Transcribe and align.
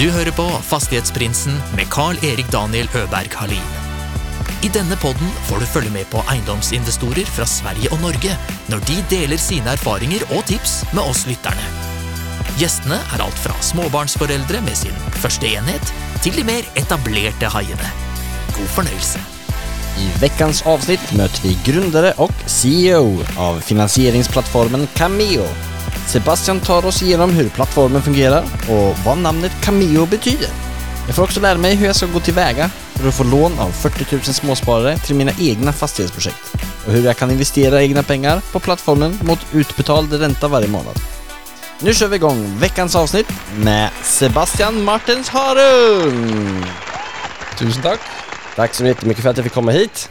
Du 0.00 0.06
hører 0.08 0.32
på 0.32 0.46
Fastighetsprinsen 0.64 1.58
med 1.76 1.90
Carl-Erik 1.92 2.46
Daniel 2.48 2.86
Øberg 2.96 3.34
Halin. 3.36 3.66
I 4.64 4.70
denne 4.72 4.96
podden 4.96 5.28
får 5.44 5.60
du 5.60 5.66
følge 5.68 5.92
med 5.92 6.06
på 6.08 6.22
eiendomsinvestorer 6.32 7.28
fra 7.28 7.44
Sverige 7.44 7.90
og 7.92 8.00
Norge 8.00 8.32
når 8.72 8.80
de 8.88 8.96
deler 9.10 9.36
sine 9.36 9.74
erfaringer 9.76 10.24
og 10.30 10.46
tips 10.48 10.78
med 10.96 11.04
oss 11.04 11.26
lytterne. 11.28 11.68
Gjestene 12.56 12.96
er 12.96 13.26
alt 13.26 13.44
fra 13.44 13.52
småbarnsforeldre 13.60 14.64
med 14.64 14.80
sin 14.80 14.96
første 15.20 15.52
enhet, 15.52 15.92
til 16.24 16.32
de 16.38 16.48
mer 16.48 16.64
etablerte 16.80 17.52
haiene. 17.52 17.92
God 18.56 18.72
fornøyelse. 18.78 19.20
I 20.00 20.08
ukens 20.24 20.64
avsnitt 20.64 21.12
møter 21.12 21.44
vi 21.44 21.58
gründere 21.66 22.14
og 22.24 22.32
CEO 22.48 23.18
av 23.36 23.60
finansieringsplattformen 23.68 24.88
Cameo. 24.96 25.44
Sebastian 26.08 26.62
tar 26.64 26.86
oss 26.88 27.02
gjennom 27.04 27.34
hvordan 27.34 27.52
plattformen 27.58 28.02
fungerer, 28.02 28.46
og 28.72 28.96
hva 29.04 29.18
namnet 29.18 29.54
Cameo 29.64 30.06
betyr. 30.08 30.46
Jeg 31.06 31.16
får 31.16 31.26
også 31.28 31.44
lære 31.44 31.60
meg 31.60 31.76
hvordan 31.76 31.92
jeg 31.92 32.00
skal 32.00 32.14
gå 32.14 32.24
til 32.24 32.38
veie 32.40 32.72
for 32.96 33.10
å 33.10 33.16
få 33.20 33.28
lån 33.28 33.60
av 33.60 33.72
40 33.84 34.12
000 34.16 34.40
småsparere 34.40 34.98
til 35.04 35.20
mine 35.20 35.36
egne 35.40 35.72
fastighetsprojekt 35.74 36.70
og 36.80 36.94
hvordan 36.94 37.10
jeg 37.10 37.18
kan 37.20 37.32
investere 37.32 37.82
egne 37.84 38.02
penger 38.06 38.40
på 38.52 38.60
plattformen 38.64 39.16
mot 39.28 39.42
utbetald 39.54 40.12
rente 40.20 40.48
varje 40.50 40.70
måned. 40.72 40.96
Nu 41.80 41.92
kjører 41.92 42.12
vi 42.12 42.20
igång 42.20 42.40
ukens 42.60 42.96
avsnitt 42.96 43.30
med 43.64 43.92
Sebastian 44.04 44.80
Martens 44.84 45.30
Harung! 45.32 46.64
Tusen 47.60 47.84
takk. 47.84 48.04
Takk 48.56 48.74
så 48.76 48.84
mye 48.84 48.96
for 48.96 49.30
at 49.30 49.40
jeg 49.40 49.48
fikk 49.48 49.56
komme 49.56 49.76
hit. 49.76 50.08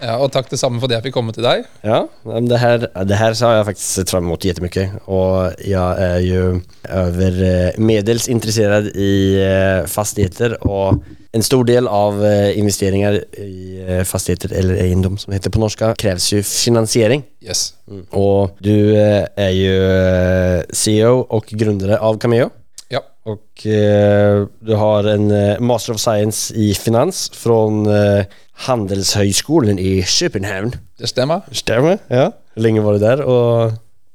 Ja, 0.00 0.16
og 0.18 0.32
takk 0.34 0.50
det 0.50 0.58
samme 0.60 0.80
for 0.80 0.90
det 0.90 0.98
jeg 0.98 1.08
fikk 1.08 1.16
komme 1.18 1.34
til 1.36 1.44
deg. 1.46 1.68
Ja, 1.86 2.02
men 2.28 2.48
det 2.50 2.60
her, 2.62 2.86
det 3.06 3.20
her 3.20 3.36
så 3.36 3.50
har 3.50 3.60
jeg 3.60 3.70
faktisk 3.70 3.88
sett 4.00 4.12
fram 4.12 4.26
mot 4.28 4.44
jättemycket 4.44 5.00
Og 5.12 5.60
jeg 5.64 6.04
er 6.06 6.18
jo 6.24 6.44
over 6.88 7.40
middels 7.80 8.28
interessert 8.32 8.90
i 8.96 9.12
eh, 9.40 9.86
fastigheter 9.90 10.56
Og 10.64 11.00
en 11.32 11.44
stor 11.46 11.62
del 11.68 11.86
av 11.86 12.18
investeringer 12.58 13.20
i 13.38 13.80
eh, 13.84 14.02
fastigheter 14.08 14.54
eller 14.56 14.80
eiendom 14.82 15.18
som 15.20 15.34
heter 15.34 15.52
på 15.54 15.60
norsk, 15.62 15.84
kreves 16.00 16.26
jo 16.32 16.40
finansiering. 16.42 17.22
Yes. 17.40 17.74
Mm. 17.90 18.06
Och 18.10 18.56
du 18.58 18.96
er 18.96 19.52
jo 19.54 19.76
eh, 19.90 20.64
CEO 20.72 21.26
og 21.28 21.52
gründer 21.54 21.96
av 21.98 22.18
Cameo. 22.18 22.50
Ja. 22.90 23.00
Och 23.22 23.66
eh, 23.66 24.46
du 24.60 24.74
har 24.74 25.04
en 25.04 25.30
eh, 25.30 25.60
Master 25.60 25.94
of 25.94 26.00
Science 26.00 26.54
i 26.54 26.74
finans 26.74 27.30
från 27.34 27.86
eh, 27.86 28.24
Handelshögskolan 28.52 29.78
i 29.78 30.02
Köpenhamn. 30.02 30.72
Det 30.98 31.06
stemmer. 31.06 31.40
Stämmer? 31.52 31.98
Ja. 32.08 32.32
Hur 32.54 32.62
länge 32.62 32.80
var 32.80 32.92
du 32.92 32.98
där? 32.98 33.20
Och, 33.22 33.72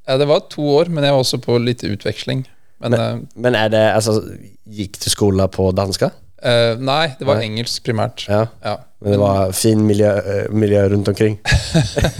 Ja, 0.07 0.17
det 0.17 0.25
var 0.25 0.39
to 0.39 0.61
år, 0.61 0.85
men 0.85 1.03
jeg 1.03 1.13
var 1.15 1.19
også 1.23 1.37
på 1.41 1.55
litt 1.57 1.81
utveksling. 1.83 2.43
Men, 2.77 2.91
men, 2.91 3.23
men 3.33 3.55
er 3.57 3.71
det, 3.73 3.79
altså, 3.95 4.19
gikk 4.69 4.99
du 5.01 5.07
skole 5.09 5.47
på 5.49 5.71
danska? 5.73 6.11
eh, 6.43 6.51
eh, 6.51 6.77
nei, 6.77 7.15
det 7.19 7.25
var 7.25 7.39
Nei. 7.39 7.47
engelsk 7.47 7.83
primært. 7.87 8.27
Ja. 8.29 8.43
Ja. 8.61 8.75
Men 9.05 9.13
det 9.13 9.19
var 9.21 9.51
fin 9.53 9.81
miljø, 9.85 10.11
miljø 10.49 10.81
rundt 10.89 11.07
omkring? 11.11 11.35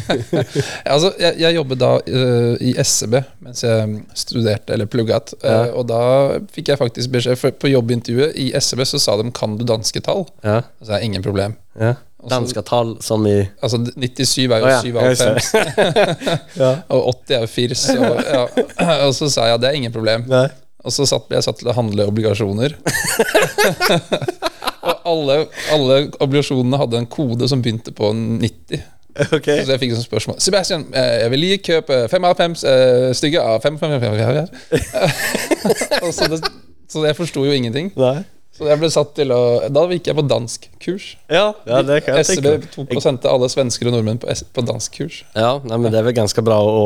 altså, 0.94 1.10
jeg, 1.18 1.34
jeg 1.42 1.56
jobbet 1.56 1.80
da 1.82 1.92
uh, 1.98 2.52
i 2.62 2.76
SEB 2.86 3.16
mens 3.42 3.64
jeg 3.66 3.96
studerte, 4.14 4.76
eller 4.76 4.86
plugget. 4.86 5.34
Ja. 5.42 5.64
Uh, 5.66 5.80
og 5.82 5.88
da 5.90 6.02
fikk 6.54 6.70
jeg 6.70 6.82
faktisk 6.82 7.10
beskjed, 7.16 7.40
for 7.42 7.58
på 7.58 7.74
jobbintervjuet 7.74 8.38
i 8.38 8.52
SEB 8.62 8.86
så 8.86 9.02
sa 9.02 9.18
de 9.18 9.32
'kan 9.34 9.58
du 9.58 9.66
danske 9.66 10.00
tall'? 10.06 10.28
Ja. 10.44 10.62
Og 10.80 10.86
så 10.86 10.94
er 10.94 11.08
ingen 11.10 11.26
problem. 11.26 11.58
ja. 11.80 11.96
Danske 12.30 12.62
tall 12.66 12.96
som 13.06 13.26
i... 13.28 13.36
Altså 13.62 13.78
97 13.98 14.38
er 14.50 14.64
jo 14.64 14.70
ja, 14.70 14.80
7 14.82 14.98
av 14.98 15.16
5, 15.20 16.80
og 16.96 17.10
80 17.30 17.36
er 17.36 17.44
jo 17.44 17.50
4. 17.54 17.76
Og, 18.00 18.22
ja. 18.26 18.46
og 19.08 19.12
så 19.14 19.30
sa 19.30 19.50
jeg 19.52 19.62
det 19.62 19.70
er 19.70 19.78
ingen 19.82 19.94
problem. 19.94 20.26
Nej. 20.32 20.50
Og 20.86 20.94
så 20.94 21.08
satt, 21.10 21.32
jeg 21.34 21.46
satt 21.46 21.58
til 21.62 21.70
å 21.72 21.76
handle 21.76 22.06
obligasjoner. 22.12 22.76
og 24.86 25.08
alle, 25.10 25.38
alle 25.74 26.02
obligasjonene 26.22 26.82
hadde 26.82 27.02
en 27.02 27.10
kode 27.10 27.50
som 27.50 27.64
begynte 27.66 27.94
på 27.96 28.12
90. 28.14 28.84
Okay. 29.16 29.64
Så 29.64 29.72
jeg 29.72 29.80
fikk 29.80 29.94
sånn 29.96 30.04
spørsmål 30.04 30.40
Sebastian, 30.44 30.82
eh, 30.92 31.22
jeg 31.22 31.32
vil 31.32 31.40
like 31.40 31.72
kjøpe 31.72 32.00
fem 32.12 32.26
av 32.28 32.34
fem 32.36 32.52
stygge 32.60 33.14
stykker 33.16 33.46
av 33.48 33.62
fem, 33.64 33.78
fem, 33.80 33.94
fem, 33.96 34.18
fem, 34.20 34.42
fem. 34.42 36.02
Og 36.04 36.12
så, 36.12 36.28
det, 36.34 36.42
så 36.92 37.06
jeg 37.08 37.16
forsto 37.16 37.46
jo 37.48 37.56
ingenting. 37.56 37.94
Nei. 37.96 38.26
Så 38.56 38.70
jeg 38.70 38.80
ble 38.80 38.88
satt 38.92 39.10
til 39.18 39.34
å 39.36 39.40
Da 39.74 39.84
gikk 39.92 40.08
jeg 40.08 40.16
på 40.16 40.24
danskkurs. 40.32 41.08
Ja, 41.32 41.50
ja, 41.68 41.82
det 41.84 42.02
kan 42.06 42.20
jeg 42.22 42.28
tänka 42.30 42.54
mig. 42.56 42.70
2 42.76 43.16
av 43.16 43.34
alle 43.34 43.50
svensker 43.52 43.90
og 43.90 43.98
nordmenn 43.98 44.22
på, 44.22 44.32
på 44.32 44.64
danskkurs. 44.68 45.24
Ja, 45.36 45.58
nei, 45.64 45.80
men 45.80 45.92
det 45.92 46.00
er 46.00 46.08
vel 46.08 46.16
ganske 46.16 46.44
bra 46.46 46.62
å 46.64 46.86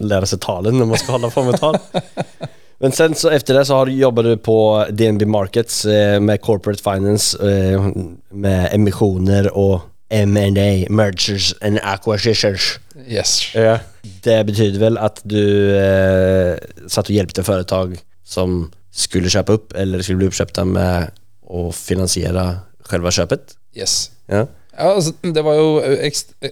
lære 0.00 0.28
seg 0.28 0.42
talen 0.44 0.76
når 0.76 0.90
man 0.92 1.00
skal 1.00 1.16
holde 1.16 1.32
på 1.32 1.46
med 1.48 1.60
tal. 1.60 1.80
Men 2.80 2.92
sen 2.92 3.14
så 3.14 3.30
efter 3.34 3.54
det 3.54 3.64
så 3.66 3.74
har 3.74 3.86
du 3.86 3.92
jobbat 3.92 4.24
du 4.24 4.36
på 4.36 4.86
DNB 4.90 5.26
Markets 5.26 5.84
eh, 5.84 6.20
med 6.20 6.40
corporate 6.40 6.82
finance, 6.82 7.38
eh, 7.42 7.88
med 8.30 8.68
emisjoner 8.72 9.50
og 9.50 9.80
M&A, 10.10 10.86
mergers 10.90 11.54
and 11.60 11.80
acquisitions. 11.82 12.78
Yes. 13.08 13.54
Ja. 13.54 13.78
Det 14.24 14.38
betyder 14.46 14.80
vel 14.80 14.98
at 14.98 15.20
du 15.28 15.42
eh, 15.74 16.54
satt 16.86 17.10
og 17.10 17.16
hjelpte 17.18 17.44
företag 17.44 17.98
som 18.24 18.70
skulle 18.94 19.30
kjøpe 19.32 19.58
opp, 19.58 19.74
eller 19.76 20.02
skulle 20.02 20.22
bli 20.22 20.30
oppkjøpt 20.30 20.62
med 20.70 21.10
å 21.48 21.68
finansiere 21.74 22.46
selve 22.88 23.12
kjøpet? 23.12 23.58
yes. 23.76 24.10
Ja. 24.28 24.46
Ja, 24.78 24.92
altså, 24.94 25.12
det 25.22 25.42
var 25.42 25.56
jo 25.58 25.80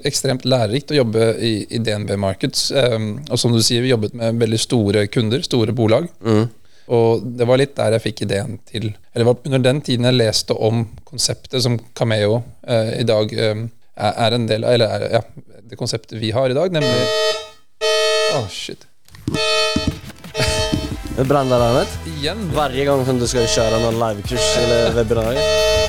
ekstremt 0.03 0.47
lærerikt 0.49 0.91
å 0.91 0.99
jobbe 0.99 1.29
i, 1.39 1.53
i 1.71 1.79
DNB 1.79 2.17
Markets. 2.19 2.73
Um, 2.75 3.21
og 3.31 3.39
som 3.39 3.55
du 3.55 3.61
sier, 3.63 3.85
vi 3.85 3.93
jobbet 3.93 4.17
med 4.19 4.41
veldig 4.43 4.59
store 4.59 5.05
kunder, 5.15 5.45
store 5.47 5.75
bolag. 5.77 6.09
Mm. 6.27 6.49
Og 6.97 7.23
det 7.39 7.47
var 7.47 7.61
litt 7.61 7.77
der 7.79 7.95
jeg 7.97 8.05
fikk 8.05 8.21
ideen 8.29 8.61
til 8.63 8.85
Eller 8.87 9.25
det 9.25 9.27
var 9.27 9.49
under 9.49 9.63
den 9.65 9.81
tiden 9.83 10.07
jeg 10.07 10.15
leste 10.21 10.55
om 10.55 10.85
konseptet 11.03 11.65
som 11.65 11.81
Cameo 11.99 12.37
uh, 12.39 12.93
i 12.95 13.03
dag 13.03 13.33
um, 13.35 13.65
er, 13.97 14.37
en 14.37 14.47
del 14.47 14.63
av 14.63 14.77
Eller 14.77 14.95
er, 14.95 15.07
ja, 15.17 15.57
det 15.67 15.79
konseptet 15.81 16.15
vi 16.23 16.31
har 16.31 16.47
i 16.47 16.55
dag, 16.55 16.71
nemlig 16.71 16.95
Å, 18.39 18.45
shit. 18.55 18.87
Brandalarmet? 21.27 21.99
Igjen. 22.13 22.47
Hver 22.55 22.79
gang 22.87 23.03
som 23.09 23.19
du 23.19 23.27
skal 23.27 23.51
kjøre 23.51 23.83
någon 23.83 23.99
livekurs 24.03 24.51
eller 24.61 24.95
webbinarie. 25.01 25.86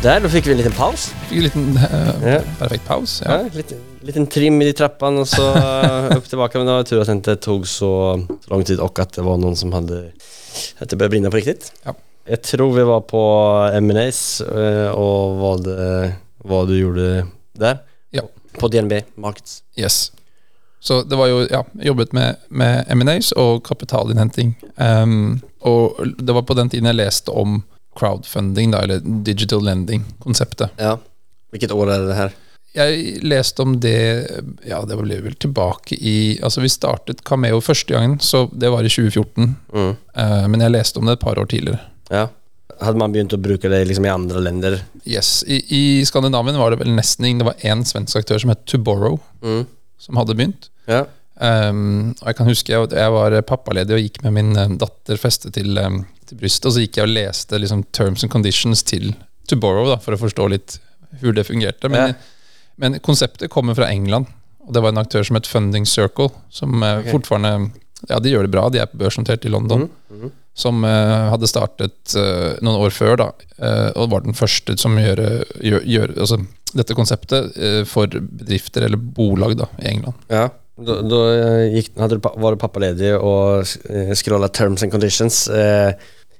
Så 0.00 0.08
da 0.08 0.28
fikk 0.32 0.46
vi 0.48 0.54
en 0.54 0.60
liten 0.62 0.72
pause. 0.72 1.10
Fikk 1.28 1.34
en 1.36 1.42
liten 1.44 1.64
uh, 1.76 2.22
Ja. 2.24 2.38
perfekt 2.56 2.86
pause. 2.88 3.20
Ja. 3.20 3.34
Ja. 3.42 3.48
litt, 3.52 3.72
liten 4.00 4.24
trim 4.32 4.56
i 4.62 4.68
de 4.70 4.72
trappene, 4.72 5.20
og 5.20 5.28
så 5.28 5.44
opp 6.16 6.24
tilbake. 6.24 6.56
Men 6.56 6.70
det 6.70 6.76
var 6.78 6.86
tur 6.88 7.00
at 7.02 7.10
det 7.10 7.34
tok 7.36 7.42
tog 7.44 7.66
så, 7.68 7.90
så 8.40 8.48
lang 8.48 8.62
tid 8.64 8.80
og 8.80 8.96
at 9.02 9.12
det 9.18 9.24
var 9.26 9.36
noen 9.42 9.58
som 9.60 9.74
hadde 9.76 9.98
At 10.80 10.88
det 10.88 10.96
började 10.96 11.12
brenne 11.12 11.32
på 11.34 11.36
riktig. 11.36 11.68
Ja. 11.84 11.92
Jeg 12.32 12.40
tror 12.48 12.72
vi 12.78 12.86
var 12.88 13.02
på 13.10 13.20
M&A's 13.76 14.22
og 14.40 15.36
hva, 15.36 15.50
det, 15.66 15.88
hva 16.48 16.62
du 16.64 16.72
gjorde 16.78 17.26
der. 17.60 17.82
Ja. 18.16 18.24
På 18.56 18.70
DNB 18.72 19.02
Markets. 19.20 19.60
Yes. 19.76 20.14
Så 20.80 21.02
det 21.04 21.18
var 21.20 21.28
jo, 21.28 21.42
ja, 21.44 21.60
jobbet 21.90 22.16
med, 22.16 22.40
med 22.48 22.88
M&As 22.96 23.34
og 23.36 23.60
kapitalinnhenting. 23.68 24.56
Um, 24.80 25.42
og 25.60 26.00
det 26.16 26.32
var 26.32 26.48
på 26.48 26.56
den 26.56 26.72
tiden 26.72 26.88
jeg 26.88 27.02
leste 27.02 27.36
om 27.36 27.60
crowdfunding, 27.98 28.70
da, 28.74 28.82
eller 28.84 29.00
digital 29.26 29.64
lending-konseptet. 29.66 30.70
Ja. 30.78 30.96
Hvilket 31.50 31.72
år 31.74 31.90
er 31.90 32.06
det 32.06 32.16
her? 32.18 32.34
Jeg 32.70 33.22
leste 33.26 33.64
om 33.64 33.72
det 33.82 33.96
Ja, 34.62 34.78
det 34.86 34.94
ble 35.00 35.16
vel 35.24 35.34
tilbake 35.42 35.96
i 35.98 36.38
Altså, 36.38 36.60
vi 36.62 36.68
startet 36.70 37.24
Cameo 37.26 37.58
første 37.60 37.90
gangen, 37.96 38.20
så 38.22 38.44
det 38.52 38.70
var 38.70 38.86
i 38.86 38.92
2014. 38.92 39.56
Mm. 39.74 39.96
Uh, 40.14 40.44
men 40.52 40.60
jeg 40.62 40.70
leste 40.76 41.00
om 41.02 41.08
det 41.10 41.16
et 41.18 41.24
par 41.24 41.40
år 41.42 41.50
tidligere. 41.50 41.80
Ja. 42.14 42.28
Hadde 42.80 42.96
man 43.02 43.12
begynt 43.12 43.34
å 43.34 43.40
bruke 43.42 43.68
det 43.68 43.82
liksom 43.90 44.06
i 44.06 44.12
andre 44.14 44.40
länder? 44.40 44.78
Yes, 45.04 45.42
I, 45.50 45.58
I 45.66 45.82
Skandinavien 46.08 46.56
var 46.62 46.70
det 46.72 46.78
vel 46.80 46.94
nesten 46.94 47.26
ingen. 47.26 47.42
Det 47.42 47.48
var 47.50 47.66
én 47.74 47.82
svensk 47.84 48.22
aktør 48.22 48.38
som 48.40 48.54
het 48.54 48.62
Toborrow, 48.70 49.18
Mm. 49.42 49.66
som 49.98 50.16
hadde 50.16 50.36
begynt. 50.38 50.70
Ja. 50.88 51.02
Um, 51.40 52.14
og 52.20 52.26
jeg 52.30 52.36
kan 52.38 52.48
huske 52.48 52.72
jeg, 52.72 52.88
jeg 52.92 53.12
var 53.14 53.34
pappaledig 53.48 53.94
og 53.96 54.00
gikk 54.04 54.18
med 54.26 54.34
min 54.36 54.50
eh, 54.60 54.72
datter 54.80 55.16
festet 55.20 55.54
til, 55.56 55.76
um, 55.80 56.02
til 56.30 56.40
brystet, 56.40 56.68
og 56.70 56.76
så 56.76 56.84
gikk 56.84 57.00
jeg 57.00 57.08
og 57.08 57.14
leste 57.14 57.60
liksom, 57.60 57.84
terms 57.96 58.24
and 58.24 58.32
conditions 58.32 58.84
til 58.86 59.12
To 59.50 59.58
Borrow 59.60 59.88
da, 59.90 59.98
for 60.02 60.16
å 60.16 60.20
forstå 60.20 60.48
litt 60.52 60.78
hvordan 61.20 61.40
det 61.40 61.46
fungerte. 61.48 61.90
Men, 61.90 62.14
Ja. 62.14 62.58
men 62.80 63.00
konseptet 63.04 63.50
kommer 63.50 63.76
fra 63.78 63.90
England, 63.90 64.30
og 64.62 64.74
det 64.74 64.82
var 64.82 64.94
en 64.94 65.02
aktør 65.02 65.26
som 65.26 65.38
het 65.38 65.48
Funding 65.50 65.86
Circle, 65.86 66.30
som 66.50 66.78
okay. 66.82 67.04
Ok. 67.04 67.14
fortfarande 67.18 67.72
Ja, 68.08 68.16
de 68.16 68.30
gjør 68.32 68.46
det 68.46 68.52
bra, 68.54 68.62
de 68.72 68.78
er 68.80 68.88
børsnotert 68.96 69.44
i 69.44 69.50
London. 69.52 69.90
Mm. 70.08 70.20
Mm. 70.22 70.30
Som 70.56 70.84
uh, 70.84 71.28
hadde 71.34 71.48
startet 71.50 72.14
uh, 72.16 72.56
noen 72.64 72.86
år 72.86 72.94
før, 72.96 73.18
da, 73.20 73.26
uh, 73.60 73.90
og 73.92 74.08
var 74.14 74.24
den 74.24 74.32
første 74.32 74.72
som 74.80 74.96
gjør, 74.96 75.20
gjør, 75.60 75.84
gjør 75.84 76.14
altså, 76.16 76.38
dette 76.72 76.94
konseptet 76.94 77.56
eh, 77.58 77.82
for 77.88 78.10
bedrifter 78.10 78.86
eller 78.86 79.00
bolag 79.00 79.56
da, 79.58 79.68
i 79.82 79.90
England. 79.90 80.18
Ja. 80.30 80.48
Da, 80.80 80.96
da 81.04 81.18
gikk, 81.68 81.90
du, 81.92 82.16
var 82.24 82.54
du 82.54 82.60
pappaledig 82.60 83.10
og 83.18 83.66
eh, 83.90 84.14
scrollade 84.16 84.54
terms 84.56 84.84
and 84.86 84.92
conditions. 84.92 85.42
Eh, 85.48 85.92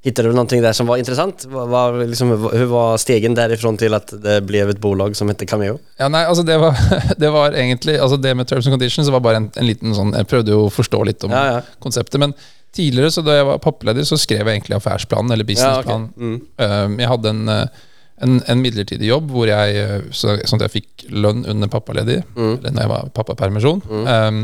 hittade 0.03 0.29
du 0.29 0.35
någonting 0.35 0.63
där 0.63 0.73
som 0.73 0.87
var 0.87 0.97
intressant? 0.97 1.45
Hva 1.49 1.65
vad, 1.67 2.09
liksom, 2.09 2.31
hur 2.53 2.65
var 2.65 2.99
stegen 2.99 3.35
därifrån 3.35 3.77
till 3.77 3.95
att 3.95 4.23
det 4.23 4.41
blev 4.41 4.71
ett 4.71 4.79
bolag 4.79 5.17
som 5.17 5.29
hette 5.29 5.47
Cameo? 5.47 5.79
Ja, 5.97 6.09
nei, 6.09 6.25
altså 6.25 6.43
det 6.43 6.59
var, 6.59 6.77
det 7.17 7.31
var 7.31 7.53
egentlig 7.53 7.99
altså 7.99 8.17
Det 8.17 8.35
med 8.35 8.49
terms 8.49 8.67
and 8.67 8.73
conditions 8.73 9.09
var 9.09 9.21
bare 9.21 9.37
en, 9.37 9.51
en 9.57 9.67
liten 9.67 9.95
sånn 9.95 10.15
Jeg 10.17 10.29
prøvde 10.31 10.57
jo 10.57 10.65
å 10.69 10.73
forstå 10.73 11.05
litt 11.05 11.25
om 11.25 11.35
Ja, 11.37 11.45
ja. 11.47 11.61
konseptet, 11.79 12.21
men 12.21 12.35
Tidligere, 12.71 13.11
så 13.11 13.23
da 13.27 13.35
jeg 13.35 13.47
var 13.49 13.59
pappaleder, 13.59 14.05
så 14.07 14.15
skrev 14.15 14.47
jeg 14.47 14.61
egentlig 14.61 14.77
affærsplanen, 14.77 15.33
eller 15.35 15.43
businessplan. 15.43 16.05
Mm. 16.15 16.37
Um, 16.63 16.93
jeg 17.03 17.09
hadde 17.11 17.33
en, 17.33 17.41
uh, 17.51 17.89
en, 18.23 18.37
en 18.47 18.61
midlertidig 18.63 19.09
jobb 19.09 19.33
hvor 19.35 19.51
jeg, 19.51 19.81
uh, 19.91 20.05
så, 20.15 20.37
sånn 20.47 20.61
at 20.61 20.69
jeg 20.69 20.75
fikk 20.77 21.09
lønn 21.11 21.43
under 21.51 21.67
pappaledig, 21.73 22.21
eller 22.37 22.71
når 22.71 22.85
jeg 22.85 22.93
var 22.93 23.11
pappapermisjon. 23.17 23.83
Um, 24.07 24.39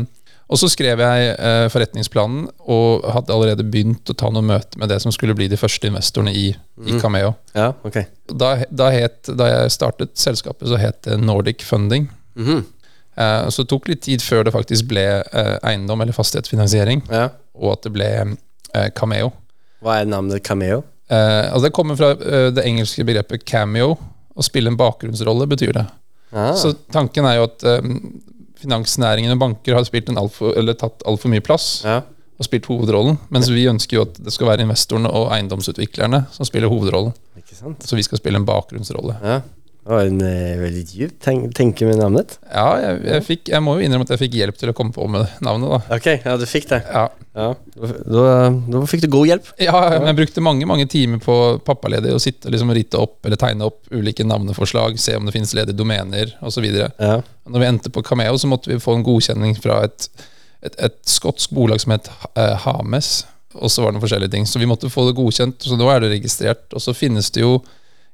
og 0.47 0.59
så 0.61 0.69
skrev 0.71 1.01
jeg 1.03 1.31
eh, 1.35 1.65
forretningsplanen 1.73 2.45
og 2.71 3.03
hadde 3.11 3.33
allerede 3.35 3.65
begynt 3.67 4.07
å 4.09 4.15
ta 4.15 4.29
noen 4.31 4.47
møter 4.47 4.79
med 4.79 4.89
det 4.93 5.01
som 5.03 5.11
skulle 5.11 5.35
bli 5.35 5.49
de 5.51 5.59
første 5.59 5.89
investorene 5.89 6.31
i, 6.31 6.45
i 6.87 6.99
Cameo. 7.01 7.33
Ja, 7.57 7.73
ok. 7.83 7.97
Da, 8.31 8.53
da, 8.71 8.87
het, 8.95 9.27
da 9.35 9.49
jeg 9.51 9.73
startet 9.75 10.13
selskapet, 10.19 10.69
så 10.71 10.79
het 10.79 11.01
det 11.07 11.19
Nordic 11.19 11.65
Funding. 11.67 12.07
Mhm. 12.39 12.63
Eh, 13.17 13.47
så 13.49 13.63
det 13.65 13.71
tok 13.73 13.87
litt 13.89 14.03
tid 14.05 14.21
før 14.21 14.43
det 14.45 14.53
faktisk 14.53 14.87
ble 14.91 15.03
eh, 15.25 15.55
eiendom 15.65 16.03
eller 16.05 16.13
fastighetsfinansiering, 16.13 17.01
Ja. 17.09 17.29
og 17.57 17.71
at 17.73 17.87
det 17.87 17.93
ble 17.95 18.09
eh, 18.21 18.89
Cameo. 18.95 19.31
Hva 19.81 19.99
er 19.99 20.05
navnet 20.09 20.43
Cameo? 20.45 20.83
Eh, 21.09 21.47
altså 21.49 21.63
det 21.67 21.73
kommer 21.73 21.97
fra 21.97 22.11
eh, 22.13 22.49
det 22.53 22.63
engelske 22.67 23.03
begrepet 23.07 23.43
cameo. 23.47 23.95
Å 24.37 24.45
spille 24.45 24.69
en 24.69 24.77
bakgrunnsrolle 24.77 25.47
betyr 25.49 25.73
det. 25.79 25.85
Ah. 26.31 26.51
Så 26.59 26.73
tanken 26.93 27.25
er 27.25 27.39
jo 27.39 27.47
at 27.47 27.63
finansnæringen 28.61 29.31
og 29.35 29.39
banker 29.41 29.75
har 29.77 29.83
spilt 29.87 30.09
en 30.09 30.17
alt 30.21 30.33
for, 30.35 30.53
eller 30.57 30.73
tatt 30.77 31.03
altfor 31.07 31.29
mye 31.33 31.43
plass 31.45 31.83
Ja. 31.85 32.01
og 32.39 32.45
spilt 32.45 32.65
hovedrollen, 32.69 33.17
mens 33.33 33.49
vi 33.49 33.65
ønsker 33.69 33.97
jo 33.97 34.01
at 34.07 34.17
det 34.23 34.33
skal 34.33 34.47
være 34.51 34.65
investorene 34.67 35.09
og 35.09 35.31
eiendomsutviklerne 35.35 36.25
som 36.31 36.45
spiller 36.45 36.69
hovedrollen. 36.69 37.13
Ikke 37.37 37.55
sant? 37.55 37.83
Så 37.87 37.95
vi 37.97 38.03
skal 38.05 38.17
spille 38.21 38.37
en 38.41 38.45
bakgrunnsrolle. 38.45 39.15
Ja. 39.23 39.39
Det 39.87 39.93
var 39.93 40.03
en 40.03 40.19
uh, 40.19 40.57
veldig 40.59 40.81
djup 40.83 41.13
ten 41.23 41.45
tenke 41.55 41.85
med 41.87 42.01
navnet. 42.01 42.33
Ja, 42.51 42.65
jeg, 42.81 42.97
jeg, 43.07 43.23
fikk, 43.23 43.51
jeg 43.53 43.63
må 43.63 43.77
jo 43.77 43.85
innrømme 43.85 44.03
at 44.03 44.09
jeg 44.11 44.19
fikk 44.25 44.33
hjelp 44.35 44.57
til 44.59 44.71
å 44.73 44.73
komme 44.75 44.91
på 44.91 45.05
med 45.07 45.23
navnet, 45.45 45.69
da. 45.71 45.95
Ok, 45.95 46.09
ja, 46.25 46.33
du 46.35 46.43
fikk 46.49 46.67
det. 46.73 46.81
Ja, 46.91 47.05
Ja. 47.37 47.47
Da, 47.77 48.25
da 48.67 48.81
fikk 48.89 49.05
du 49.05 49.07
god 49.13 49.29
hjelp. 49.29 49.51
ja 49.61 49.77
men 49.93 50.09
jeg 50.09 50.17
brukte 50.17 50.41
mange 50.43 50.65
mange 50.67 50.87
timer 50.89 51.21
på 51.21 51.35
pappaledig 51.63 52.15
å 52.15 52.19
sitte 52.19 52.49
liksom, 52.51 52.73
og 52.73 52.79
rite 52.79 52.99
opp 52.99 53.29
eller 53.29 53.39
tegne 53.39 53.67
opp 53.69 53.85
ulike 53.93 54.25
navneforslag, 54.27 54.97
se 54.99 55.15
om 55.15 55.29
det 55.29 55.35
finnes 55.37 55.53
ledige 55.55 55.77
domener 55.77 56.33
osv. 56.41 56.65
Ja. 56.67 57.21
Når 57.47 57.63
vi 57.63 57.69
endte 57.69 57.93
på 57.93 58.03
Cameo, 58.03 58.35
så 58.41 58.49
måtte 58.51 58.73
vi 58.73 58.81
få 58.83 58.97
en 58.97 59.07
godkjenning 59.07 59.55
fra 59.61 59.83
et, 59.87 60.09
et, 60.65 60.75
et 60.89 60.99
skotsk 61.07 61.55
bolag 61.55 61.79
som 61.85 61.95
het 61.95 62.11
eh, 62.35 62.57
Hames. 62.65 63.21
Og 63.55 63.71
så 63.71 63.81
var 63.85 63.93
det 63.93 64.01
noen 64.01 64.03
forskjellige 64.09 64.33
ting. 64.35 64.49
Så 64.49 64.59
vi 64.59 64.67
måtte 64.69 64.91
få 64.91 65.07
det 65.07 65.15
godkjent, 65.17 65.63
så 65.63 65.79
nå 65.79 65.87
er 65.93 66.03
det 66.03 66.11
registrert. 66.17 66.67
Og 66.75 66.83
så 66.83 66.97
finnes 66.97 67.31
det 67.37 67.45
jo 67.45 67.59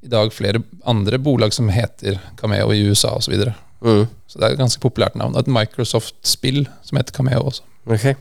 i 0.04 0.12
dag 0.12 0.34
flere 0.36 0.62
andre 0.90 1.20
bolag 1.22 1.54
som 1.56 1.70
heter 1.72 2.20
Cameo 2.40 2.74
i 2.74 2.84
USA 2.88 3.16
osv. 3.18 3.26
Så, 3.28 3.34
videre. 3.34 3.56
Mm. 3.84 4.06
så 4.28 4.40
det 4.40 4.46
er 4.46 4.54
et 4.56 4.62
ganske 4.62 4.84
populært 4.84 5.18
navn. 5.20 5.36
Og 5.36 5.44
et 5.44 5.52
Microsoft-spill 5.52 6.64
som 6.86 7.00
heter 7.00 7.16
Cameo 7.16 7.48
også. 7.50 7.66
Ok. 7.90 8.14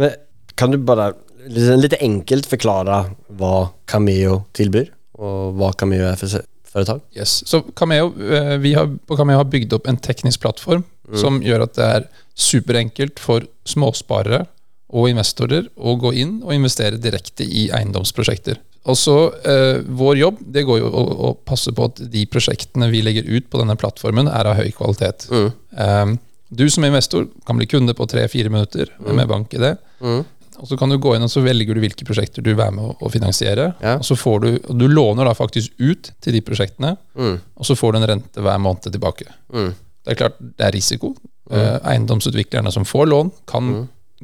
Men 0.00 0.16
kan 0.56 0.72
du 0.72 0.78
bare 0.80 1.12
liksom, 1.48 1.80
litt 1.82 1.98
enkelt 2.00 2.48
forklare 2.48 3.04
hva 3.40 3.56
Cameo 3.90 4.42
tilbyr, 4.56 4.92
og 5.20 5.58
hva 5.58 5.72
Cameo 5.76 6.06
er 6.08 6.18
for 6.20 6.44
foretak? 6.72 7.04
Yes. 7.16 7.42
Så 7.48 7.62
Cameo, 7.76 8.12
eh, 8.16 8.56
vi 8.62 8.74
har, 8.78 8.88
på 8.88 9.18
Cameo 9.20 9.40
har 9.40 9.48
bygd 9.52 9.76
opp 9.76 9.88
en 9.88 10.00
teknisk 10.00 10.44
plattform 10.44 10.86
som 11.18 11.40
gjør 11.44 11.66
at 11.66 11.76
det 11.76 11.86
er 11.98 12.04
superenkelt 12.38 13.20
for 13.20 13.44
småsparere 13.68 14.46
og 14.92 15.08
investorer 15.10 15.68
å 15.76 15.96
gå 16.00 16.12
inn 16.22 16.38
og 16.42 16.54
investere 16.54 17.00
direkte 17.00 17.44
i 17.44 17.66
eiendomsprosjekter. 17.74 18.60
Og 18.90 18.98
så 18.98 19.16
eh, 19.46 19.78
Vår 19.86 20.18
jobb 20.18 20.42
det 20.54 20.64
går 20.66 20.80
jo 20.82 20.90
å, 20.90 21.02
å 21.28 21.32
passe 21.46 21.72
på 21.74 21.86
at 21.90 22.02
de 22.12 22.26
prosjektene 22.30 22.90
vi 22.90 23.02
legger 23.04 23.28
ut 23.30 23.48
på 23.50 23.60
denne 23.60 23.78
plattformen, 23.78 24.30
er 24.30 24.50
av 24.50 24.58
høy 24.58 24.72
kvalitet. 24.74 25.28
Eh, 25.30 26.14
du 26.52 26.66
som 26.70 26.84
investor 26.84 27.28
kan 27.48 27.56
bli 27.56 27.68
kunde 27.70 27.94
på 27.96 28.06
tre-fire 28.10 28.52
minutter 28.52 28.90
med 29.06 29.28
bank-ID. 29.30 29.70
Og 30.62 30.68
så 30.68 30.76
kan 30.78 30.92
du 30.92 30.98
gå 31.00 31.14
inn 31.16 31.24
og 31.24 31.30
så 31.32 31.40
velger 31.42 31.74
du 31.74 31.80
hvilke 31.80 32.04
prosjekter 32.06 32.44
du 32.44 32.50
vil 32.50 32.58
være 32.58 32.74
med 32.76 32.90
å, 33.00 33.08
finansiere. 33.10 33.70
Ja. 33.80 33.94
Og 33.96 34.04
så 34.04 34.18
får 34.20 34.42
du, 34.44 34.48
og 34.60 34.76
du 34.78 34.84
låner 34.90 35.26
da 35.26 35.32
faktisk 35.34 35.72
ut 35.80 36.10
til 36.22 36.36
de 36.36 36.42
prosjektene, 36.44 36.92
og 37.16 37.66
så 37.66 37.74
får 37.78 37.94
du 37.94 37.98
en 38.02 38.08
rente 38.12 38.44
hver 38.44 38.60
måned 38.60 38.92
tilbake. 38.92 39.32
Det 39.48 40.12
er 40.12 40.18
klart 40.18 40.36
det 40.42 40.66
er 40.68 40.76
risiko. 40.76 41.14
Eh, 41.52 41.78
eiendomsutviklerne 41.94 42.70
som 42.74 42.84
får 42.86 43.08
lån, 43.10 43.32
kan 43.50 43.72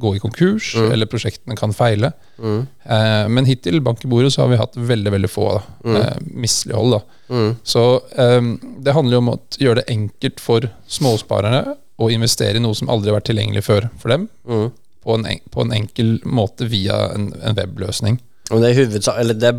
gå 0.00 0.14
i 0.16 0.20
konkurs, 0.22 0.72
eller 0.78 1.06
prosjektene 1.10 1.56
kan 1.58 1.72
feile. 1.76 2.12
Eh, 2.42 3.28
men 3.28 3.46
hittil 3.48 3.80
bank 3.84 4.04
i 4.04 4.08
bordet 4.10 4.32
så 4.34 4.42
har 4.44 4.52
vi 4.52 4.58
hatt 4.60 4.76
veldig 4.76 5.12
veldig 5.16 5.30
få 5.30 5.46
da, 5.58 5.94
eh, 5.98 6.18
mislighold. 6.34 6.98
Da. 6.98 7.38
Så 7.66 7.84
eh, 8.16 8.50
det 8.84 8.94
handler 8.96 9.18
jo 9.18 9.22
om 9.24 9.32
å 9.34 9.38
gjøre 9.60 9.82
det 9.82 9.88
enkelt 9.94 10.40
for 10.40 10.68
småsparerne 10.88 11.76
å 11.98 12.10
investere 12.14 12.60
i 12.60 12.62
noe 12.62 12.76
som 12.78 12.90
aldri 12.92 13.10
har 13.10 13.18
vært 13.18 13.30
tilgjengelig 13.32 13.64
før 13.66 13.88
for 13.98 14.14
dem, 14.14 14.28
på, 14.46 15.16
en, 15.16 15.26
på 15.50 15.64
en 15.64 15.72
enkel 15.74 16.14
måte 16.28 16.68
via 16.70 17.08
en, 17.14 17.32
en 17.42 17.56
webløsning. 17.58 18.20
Og 18.52 18.62
det 18.62 18.70
er 18.70 18.78
hovedsak, 18.84 19.18
eller 19.20 19.34
det 19.36 19.50
er 19.50 19.58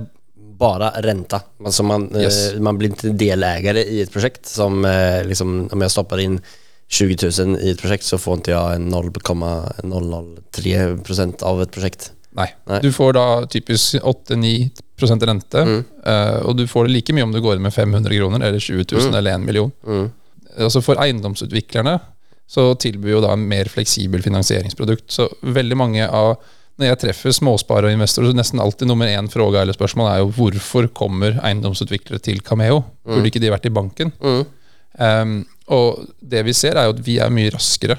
bare 0.60 0.90
renta. 1.06 1.42
Altså 1.64 1.84
man, 1.88 2.08
eh, 2.16 2.26
Yes. 2.26 2.40
man 2.60 2.80
blir 2.80 2.92
ikke 2.96 3.14
delägare 3.16 3.84
i 3.88 4.02
et 4.04 4.12
prosjekt 4.12 4.48
som 4.50 4.82
eh, 4.88 5.22
liksom, 5.28 5.70
om 5.72 5.84
jeg 5.86 5.94
stopper 5.94 6.20
inn 6.24 6.40
20 6.90 7.46
000 7.46 7.58
i 7.62 7.70
et 7.74 7.82
prosjekt, 7.82 8.06
så 8.08 8.18
får 8.18 8.38
ikke 8.42 8.56
jeg 8.56 8.80
0,003% 8.90 11.44
av 11.46 11.62
et 11.62 11.72
prosjekt. 11.74 12.12
Nei. 12.38 12.50
Nei. 12.70 12.80
Du 12.82 12.92
får 12.94 13.14
da 13.18 13.26
typisk 13.50 13.96
8-9 14.06 14.70
rente, 15.30 15.60
eh, 16.06 16.40
og 16.44 16.58
du 16.60 16.66
får 16.68 16.86
det 16.88 16.94
like 16.94 17.14
mye 17.16 17.28
om 17.28 17.34
du 17.34 17.42
går 17.42 17.56
inn 17.56 17.66
med 17.66 17.74
500 17.74 18.18
kroner 18.18 18.40
eller 18.48 18.60
20 18.60 18.86
000 18.92 19.16
eller 19.16 19.32
1 19.38 19.46
million. 19.46 19.72
Altså 20.60 20.82
For 20.84 20.96
eiendomsutviklerne 21.00 22.00
så 22.50 22.74
tilbyr 22.82 23.12
jo 23.14 23.22
da 23.22 23.34
en 23.36 23.48
mer 23.48 23.66
fleksibel 23.70 24.22
finansieringsprodukt. 24.26 25.12
Så 25.14 25.30
veldig 25.46 25.78
mange 25.78 26.10
av 26.10 26.36
når 26.80 26.94
jeg 26.94 27.00
treffer 27.04 27.32
småsparere 27.36 27.88
og 27.92 27.98
investorer, 27.98 28.32
så 28.32 28.40
nesten 28.40 28.62
alltid 28.64 28.88
nummer 28.88 29.08
én 29.12 29.28
fråga 29.30 29.62
eller 29.62 29.76
spørsmål 29.76 30.08
er 30.14 30.20
jo 30.22 30.32
hvorfor 30.38 30.88
kommer 30.96 31.32
eiendomsutviklere 31.44 32.20
til 32.24 32.40
Cameo? 32.42 32.84
Burde 33.06 33.28
ikke 33.30 33.44
de 33.44 33.52
vært 33.52 33.68
i 33.68 33.76
banken? 33.76 34.12
Um, 35.00 35.46
og 35.70 36.08
det 36.20 36.42
vi 36.48 36.54
ser, 36.58 36.78
er 36.78 36.88
jo 36.90 36.96
at 36.96 37.04
vi 37.06 37.20
er 37.22 37.30
mye 37.34 37.52
raskere. 37.56 37.98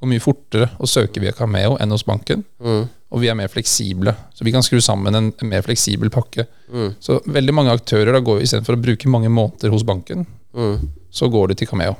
og 0.00 0.08
mye 0.10 0.20
fortere 0.20 0.66
å 0.82 0.88
søke 0.90 1.20
via 1.22 1.32
Cameo 1.32 1.78
enn 1.80 1.92
hos 1.94 2.02
banken. 2.04 2.42
Og 3.14 3.20
vi 3.22 3.28
er 3.30 3.36
mer 3.38 3.48
fleksible, 3.48 4.12
så 4.34 4.44
vi 4.44 4.52
kan 4.52 4.64
skru 4.66 4.80
sammen 4.82 5.14
en, 5.14 5.30
mer 5.48 5.62
fleksibel 5.64 6.10
pakke. 6.12 6.44
Så 7.00 7.20
veldig 7.24 7.54
mange 7.54 7.72
aktører 7.72 8.12
da 8.12 8.20
går 8.20 8.42
istedenfor 8.42 8.74
å 8.76 8.82
bruke 8.82 9.08
mange 9.08 9.30
måneder 9.32 9.70
hos 9.72 9.84
banken, 9.86 10.26
så 11.14 11.28
går 11.32 11.48
de 11.48 11.54
til 11.62 11.70
Cameo. 11.70 11.94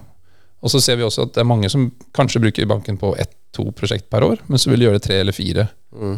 Og 0.60 0.70
så 0.72 0.80
ser 0.80 0.96
vi 0.96 1.04
også 1.06 1.22
at 1.28 1.32
det 1.36 1.40
er 1.44 1.48
mange 1.48 1.68
som 1.72 1.86
kanskje 2.16 2.40
bruker 2.44 2.66
banken 2.66 2.96
på 3.00 3.14
ett-to 3.20 3.70
prosjekt 3.78 4.10
per 4.10 4.24
år, 4.26 4.42
men 4.48 4.58
så 4.58 4.70
vil 4.72 4.80
de 4.82 4.88
gjøre 4.90 5.00
tre 5.04 5.20
eller 5.22 5.32
fire. 5.36 5.68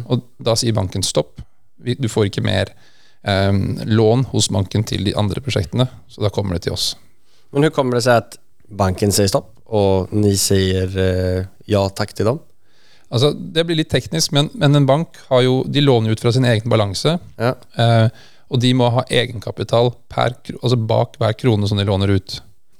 Og 0.09 0.25
da 0.43 0.55
sier 0.59 0.73
banken 0.75 1.03
stopp. 1.05 1.39
Du 1.77 2.07
får 2.09 2.27
ikke 2.31 2.43
mer 2.43 2.73
eh, 3.23 3.53
lån 3.85 4.25
hos 4.33 4.49
banken 4.51 4.83
til 4.83 5.05
de 5.07 5.13
andre 5.15 5.39
prosjektene, 5.45 5.87
så 6.09 6.25
da 6.25 6.33
kommer 6.33 6.57
det 6.57 6.65
til 6.67 6.73
oss. 6.75 6.95
Men 7.51 7.61
hvordan 7.61 7.75
kommer 7.77 7.95
det 7.99 8.03
seg 8.07 8.23
at 8.25 8.39
banken 8.69 9.11
sier 9.15 9.29
stopp, 9.31 9.53
og 9.67 10.11
ni 10.15 10.33
sier 10.39 10.91
eh, 11.01 11.45
ja 11.67 11.83
takk 11.89 12.13
til 12.15 12.25
dem? 12.29 12.39
Altså, 13.11 13.31
det 13.33 13.63
blir 13.67 13.77
litt 13.79 13.91
teknisk, 13.91 14.33
men, 14.35 14.49
men 14.59 14.75
en 14.75 14.87
bank 14.87 15.15
har 15.29 15.41
jo, 15.45 15.61
de 15.67 15.79
låner 15.83 16.11
ut 16.11 16.19
fra 16.23 16.31
sin 16.35 16.43
egen 16.47 16.67
balanse. 16.71 17.13
Ja. 17.39 17.53
Eh, 17.79 18.09
og 18.51 18.59
de 18.63 18.73
må 18.75 18.89
ha 18.95 19.03
egenkapital 19.11 19.93
per, 20.11 20.35
altså 20.61 20.77
bak 20.79 21.15
hver 21.19 21.35
krone 21.39 21.67
som 21.67 21.79
de 21.79 21.85
låner 21.87 22.11
ut. 22.15 22.37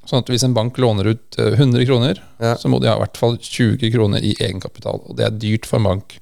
Sånn 0.07 0.21
at 0.23 0.29
hvis 0.31 0.43
en 0.47 0.53
bank 0.55 0.77
låner 0.79 1.09
ut 1.13 1.35
eh, 1.39 1.55
100 1.59 1.83
kroner, 1.87 2.21
Ja. 2.43 2.53
så 2.59 2.67
må 2.71 2.79
de 2.79 2.87
ha 2.91 2.95
i 2.95 3.03
hvert 3.05 3.19
fall 3.19 3.35
20 3.39 3.91
kroner 3.91 4.23
i 4.23 4.33
egenkapital. 4.39 5.01
Og 5.07 5.15
det 5.19 5.25
er 5.27 5.35
dyrt 5.39 5.67
for 5.67 5.79
en 5.79 5.87
bank. 5.89 6.17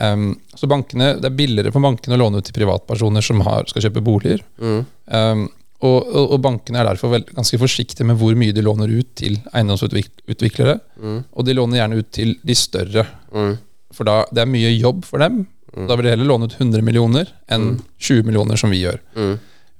Um, 0.00 0.28
så 0.56 0.68
bankene, 0.70 1.16
Det 1.20 1.26
er 1.28 1.34
billigere 1.36 1.72
for 1.74 1.82
bankene 1.82 2.14
å 2.16 2.20
låne 2.22 2.38
ut 2.40 2.46
til 2.46 2.54
privatpersoner 2.56 3.22
som 3.26 3.42
har, 3.46 3.66
skal 3.70 3.82
kjøpe 3.88 4.02
boliger. 4.06 4.42
Um, 4.62 5.48
og, 5.80 6.08
og, 6.12 6.32
og 6.34 6.40
bankene 6.44 6.78
er 6.82 6.88
derfor 6.90 7.12
vel, 7.14 7.24
ganske 7.34 7.58
forsiktige 7.60 8.04
med 8.06 8.18
hvor 8.20 8.34
mye 8.36 8.52
de 8.52 8.62
låner 8.66 8.90
ut 8.92 9.14
til 9.16 9.38
eiendomsutviklere. 9.54 10.78
Og 11.32 11.46
de 11.46 11.54
låner 11.56 11.80
gjerne 11.80 12.00
ut 12.02 12.10
til 12.12 12.34
de 12.44 12.54
større. 12.58 13.06
For 13.94 14.04
da 14.06 14.24
det 14.30 14.42
er 14.44 14.50
mye 14.50 14.74
jobb 14.76 15.04
for 15.08 15.18
dem. 15.22 15.46
Da 15.88 15.94
vil 15.96 16.04
de 16.08 16.10
heller 16.16 16.26
låne 16.26 16.48
ut 16.50 16.56
100 16.58 16.82
millioner 16.82 17.30
enn 17.50 17.78
20 18.02 18.24
millioner, 18.26 18.58
som 18.58 18.70
vi 18.74 18.82
gjør. 18.82 18.98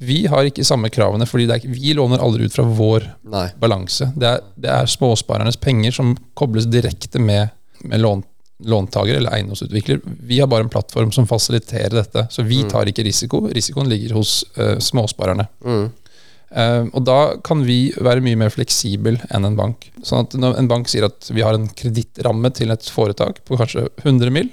Vi 0.01 0.23
har 0.33 0.47
ikke 0.49 0.65
samme 0.65 0.89
kravene, 0.89 1.27
fordi 1.29 1.45
ikke- 1.51 1.69
vi 1.75 1.93
låner 1.93 2.23
aldri 2.25 2.45
ut 2.49 2.53
fra 2.55 2.65
vår 2.65 3.05
Nei. 3.29 3.49
balanse. 3.61 4.13
Det 4.17 4.27
er, 4.27 4.41
det 4.57 4.71
er 4.71 4.87
småsparernes 4.89 5.59
penger 5.61 5.93
som 5.93 6.15
kobles 6.35 6.65
direkte 6.73 7.21
med, 7.21 7.51
med 7.85 8.01
lån, 8.01 8.23
låntaker 8.65 9.15
eller 9.15 9.33
eiendomsutvikler. 9.37 10.01
Vi 10.05 10.41
har 10.41 10.51
bare 10.51 10.67
en 10.67 10.73
plattform 10.73 11.13
som 11.13 11.27
fasiliterer 11.27 11.95
dette, 11.97 12.27
så 12.31 12.45
vi 12.47 12.63
tar 12.71 12.91
ikke 12.91 13.05
risiko. 13.07 13.47
Risikoen 13.53 13.89
ligger 13.89 14.19
hos 14.19 14.41
uh, 14.59 14.79
småsparerne. 14.79 15.47
Eh, 16.51 16.85
og 16.91 17.05
da 17.07 17.19
kan 17.47 17.63
vi 17.63 17.93
være 18.03 18.25
mye 18.25 18.39
mer 18.41 18.51
fleksibel 18.51 19.21
enn 19.31 19.47
en 19.47 19.59
bank. 19.59 19.87
Sånn 20.03 20.27
at 20.27 20.35
når 20.35 20.59
en 20.59 20.71
bank 20.71 20.91
sier 20.91 21.07
at 21.07 21.31
vi 21.31 21.45
har 21.47 21.55
en 21.55 21.69
kredittramme 21.79 22.51
til 22.57 22.75
et 22.75 22.91
foretak 22.91 23.45
på 23.47 23.59
kanskje 23.61 23.87
100 24.03 24.35
mill., 24.35 24.51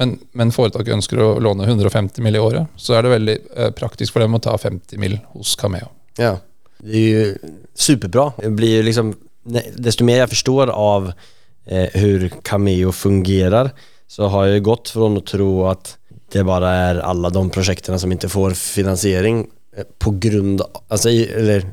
men, 0.00 0.14
men 0.32 0.52
foretaket 0.54 0.94
ønsker 0.94 1.20
å 1.20 1.34
låne 1.42 1.66
150 1.68 2.24
mill. 2.24 2.38
i 2.38 2.40
året, 2.40 2.70
så 2.80 2.96
er 2.96 3.04
det 3.04 3.12
veldig 3.12 3.36
uh, 3.50 3.68
praktisk 3.76 4.14
for 4.14 4.24
dem 4.24 4.38
å 4.38 4.40
ta 4.40 4.56
50 4.56 5.02
mill. 5.02 5.18
hos 5.34 5.52
Cameo. 5.60 5.90
Ja. 6.16 6.38
Det 6.82 7.02
er 7.02 7.10
jo 7.12 7.52
superbra. 7.76 8.30
Det 8.40 8.54
blir 8.56 8.86
liksom, 8.86 9.12
desto 9.76 10.06
mer 10.08 10.22
jeg 10.22 10.32
forstår 10.32 10.72
av 10.72 11.12
eh, 11.66 11.88
hur 11.92 12.28
Cameo 12.42 12.92
fungerar 12.92 13.70
så 14.06 14.26
har 14.26 14.46
jag 14.46 14.62
gått 14.62 14.88
från 14.88 15.16
att 15.16 15.26
tro 15.26 15.66
att 15.66 15.98
det 16.32 16.44
bara 16.44 16.70
är 16.70 16.96
alla 16.96 17.30
de 17.30 17.50
projekten 17.50 17.98
som 17.98 18.12
inte 18.12 18.28
får 18.28 18.50
finansiering 18.50 19.46
eh, 19.76 19.84
på 19.98 20.10
grund 20.10 20.62
alltså, 20.88 21.10
eller 21.10 21.64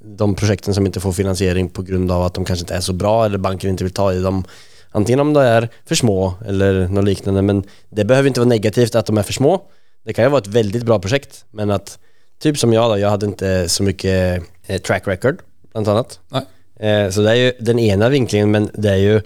de 0.00 0.34
projekten 0.34 0.74
som 0.74 0.86
inte 0.86 1.00
får 1.00 1.12
finansiering 1.12 1.68
på 1.68 1.82
grund 1.82 2.12
av 2.12 2.22
att 2.22 2.34
de 2.34 2.44
kanske 2.44 2.62
inte 2.62 2.74
är 2.74 2.80
så 2.80 2.92
bra 2.92 3.24
eller 3.24 3.38
banken 3.38 3.70
inte 3.70 3.84
vill 3.84 3.92
ta 3.92 4.12
i 4.12 4.20
dem. 4.20 4.44
Antingen 4.90 5.20
om 5.20 5.32
de 5.32 5.40
är 5.40 5.68
för 5.84 5.94
små 5.94 6.34
eller 6.46 6.88
något 6.88 7.04
liknande 7.04 7.42
men 7.42 7.64
det 7.90 8.04
behöver 8.04 8.28
inte 8.28 8.40
vara 8.40 8.48
negativt 8.48 8.94
att 8.94 9.06
de 9.06 9.18
är 9.18 9.22
för 9.22 9.32
små. 9.32 9.62
Det 10.04 10.12
kan 10.12 10.24
ju 10.24 10.30
vara 10.30 10.40
ett 10.40 10.46
väldigt 10.46 10.82
bra 10.82 10.98
projekt 10.98 11.44
men 11.50 11.70
att 11.70 11.98
typ 12.38 12.58
som 12.58 12.72
jag 12.72 12.90
då, 12.90 12.98
jag 12.98 13.10
hade 13.10 13.26
inte 13.26 13.68
så 13.68 13.82
mycket 13.82 14.42
eh, 14.66 14.80
track 14.80 15.08
record 15.08 15.38
bland 15.72 15.88
annat. 15.88 16.20
Nej. 16.28 16.42
Eh, 16.80 17.10
så 17.10 17.20
det 17.20 17.30
är 17.30 17.34
ju 17.34 17.52
den 17.60 17.78
ena 17.78 18.08
vinklingen 18.08 18.50
men 18.50 18.70
det 18.74 18.90
är 18.90 18.96
ju 18.96 19.16
eh, 19.16 19.22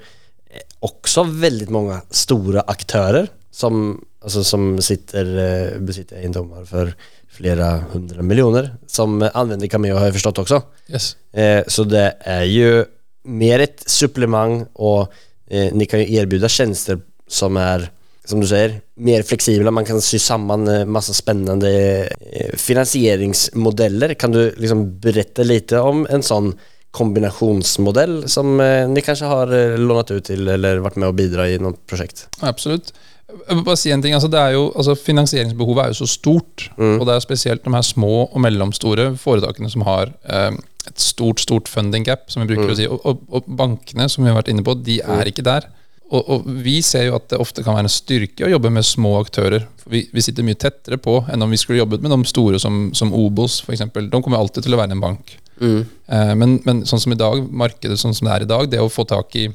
också 0.80 1.23
väldigt 1.23 1.71
många 1.71 2.00
stora 2.11 2.61
aktörer 2.61 3.28
som, 3.50 4.04
alltså 4.23 4.45
som 4.45 4.83
sitter, 4.83 5.38
eh, 5.38 5.78
besitter 5.78 6.16
egendomar 6.16 6.64
för 6.64 6.95
flera 7.28 7.85
hundra 7.92 8.23
miljoner 8.23 8.75
som 8.87 9.30
använder 9.35 9.66
Cameo 9.66 9.97
har 9.97 10.04
jag 10.04 10.12
förstått 10.12 10.38
också. 10.38 10.62
Yes. 10.88 11.16
Eh, 11.33 11.64
så 11.66 11.85
det 11.85 12.16
är 12.21 12.45
ju 12.45 12.85
mer 13.23 13.59
ett 13.59 13.83
supplemang 13.87 14.66
och 14.73 15.12
eh, 15.50 15.73
ni 15.75 15.87
kan 15.87 16.00
ju 16.00 16.14
erbjuda 16.14 16.49
tjänster 16.49 17.00
som 17.28 17.57
är, 17.57 17.90
som 18.25 18.40
du 18.40 18.47
säger, 18.47 18.80
mer 18.95 19.23
flexibla. 19.23 19.71
Man 19.71 19.85
kan 19.85 20.00
sy 20.00 20.19
samman 20.19 20.90
massa 20.90 21.12
spännande 21.12 22.09
finansieringsmodeller. 22.54 24.14
Kan 24.14 24.33
du 24.33 24.54
liksom 24.57 25.00
berätta 25.00 25.42
lite 25.42 25.78
om 25.78 26.07
en 26.11 26.23
sån 26.23 26.59
kombinationsmodell 26.97 28.25
som 28.30 28.59
eh, 28.62 28.88
ni 28.90 29.02
kanskje 29.04 29.30
har 29.30 29.54
lånt 29.78 30.11
ut 30.11 30.26
til 30.26 30.49
eller 30.50 30.82
vært 30.85 30.99
med 30.99 31.11
å 31.11 31.16
bidra 31.16 31.47
i 31.50 31.61
noe 31.62 31.78
prosjekt? 31.90 32.26
Absolutt. 32.47 32.92
Jeg 33.30 33.61
vil 33.61 33.66
bare 33.66 33.78
si 33.78 33.92
en 33.94 34.02
ting, 34.02 34.14
altså 34.16 34.30
det 34.30 34.40
jo, 34.56 34.64
altså 34.75 34.97
Finansieringsbehovet 34.99 35.85
er 35.85 35.92
jo 35.92 36.00
så 36.00 36.09
stort. 36.11 36.66
Og 36.78 37.04
det 37.06 37.14
er 37.14 37.23
spesielt 37.23 37.62
de 37.62 37.75
her 37.75 37.85
små 37.87 38.25
og 38.25 38.40
mellomstore 38.42 39.12
foretakene 39.20 39.70
som 39.70 39.85
har 39.87 40.11
eh, 40.26 40.56
et 40.88 41.02
stort 41.02 41.42
stort 41.42 41.68
funding 41.70 42.06
gap, 42.06 42.26
som 42.32 42.42
vi 42.42 42.50
bruker 42.50 42.73
å 42.73 42.78
si. 42.78 42.88
Og, 42.90 43.04
og, 43.06 43.20
og 43.30 43.52
bankene, 43.61 44.09
som 44.11 44.25
vi 44.25 44.32
har 44.32 44.38
vært 44.40 44.50
inne 44.52 44.66
på, 44.66 44.75
de 44.82 44.99
er 45.04 45.30
ikke 45.30 45.47
der. 45.47 45.68
Og, 46.11 46.25
og 46.26 46.49
vi 46.64 46.80
ser 46.82 47.06
jo 47.06 47.18
at 47.20 47.28
det 47.30 47.38
ofte 47.38 47.62
kan 47.62 47.76
være 47.76 47.87
en 47.87 47.92
styrke 47.92 48.47
å 48.47 48.50
jobbe 48.50 48.73
med 48.75 48.87
små 48.87 49.14
aktører. 49.20 49.68
Vi, 49.90 50.02
vi 50.11 50.25
sitter 50.25 50.47
mye 50.47 50.59
tettere 50.59 50.99
på 50.99 51.20
enn 51.30 51.47
om 51.47 51.52
vi 51.52 51.61
skulle 51.61 51.78
jobbet 51.78 52.02
med 52.02 52.11
de 52.16 52.30
store 52.30 52.59
som, 52.62 52.88
som 52.99 53.14
Obos, 53.14 53.61
f.eks. 53.62 53.87
De 53.94 54.18
kommer 54.18 54.40
alltid 54.40 54.66
til 54.66 54.75
å 54.75 54.80
være 54.80 54.97
en 54.97 55.04
bank. 55.04 55.37
Eh, 55.61 56.35
men, 56.35 56.59
men 56.64 56.85
sånn 56.88 57.02
som 57.02 57.12
i 57.12 57.19
dag, 57.21 57.43
markedet 57.52 57.99
sånn 58.00 58.14
som 58.17 58.29
det 58.29 58.35
er 58.37 58.47
i 58.47 58.50
dag, 58.50 58.69
det 58.73 58.81
å 58.81 58.90
få 58.93 59.05
tak 59.09 59.37
i 59.37 59.49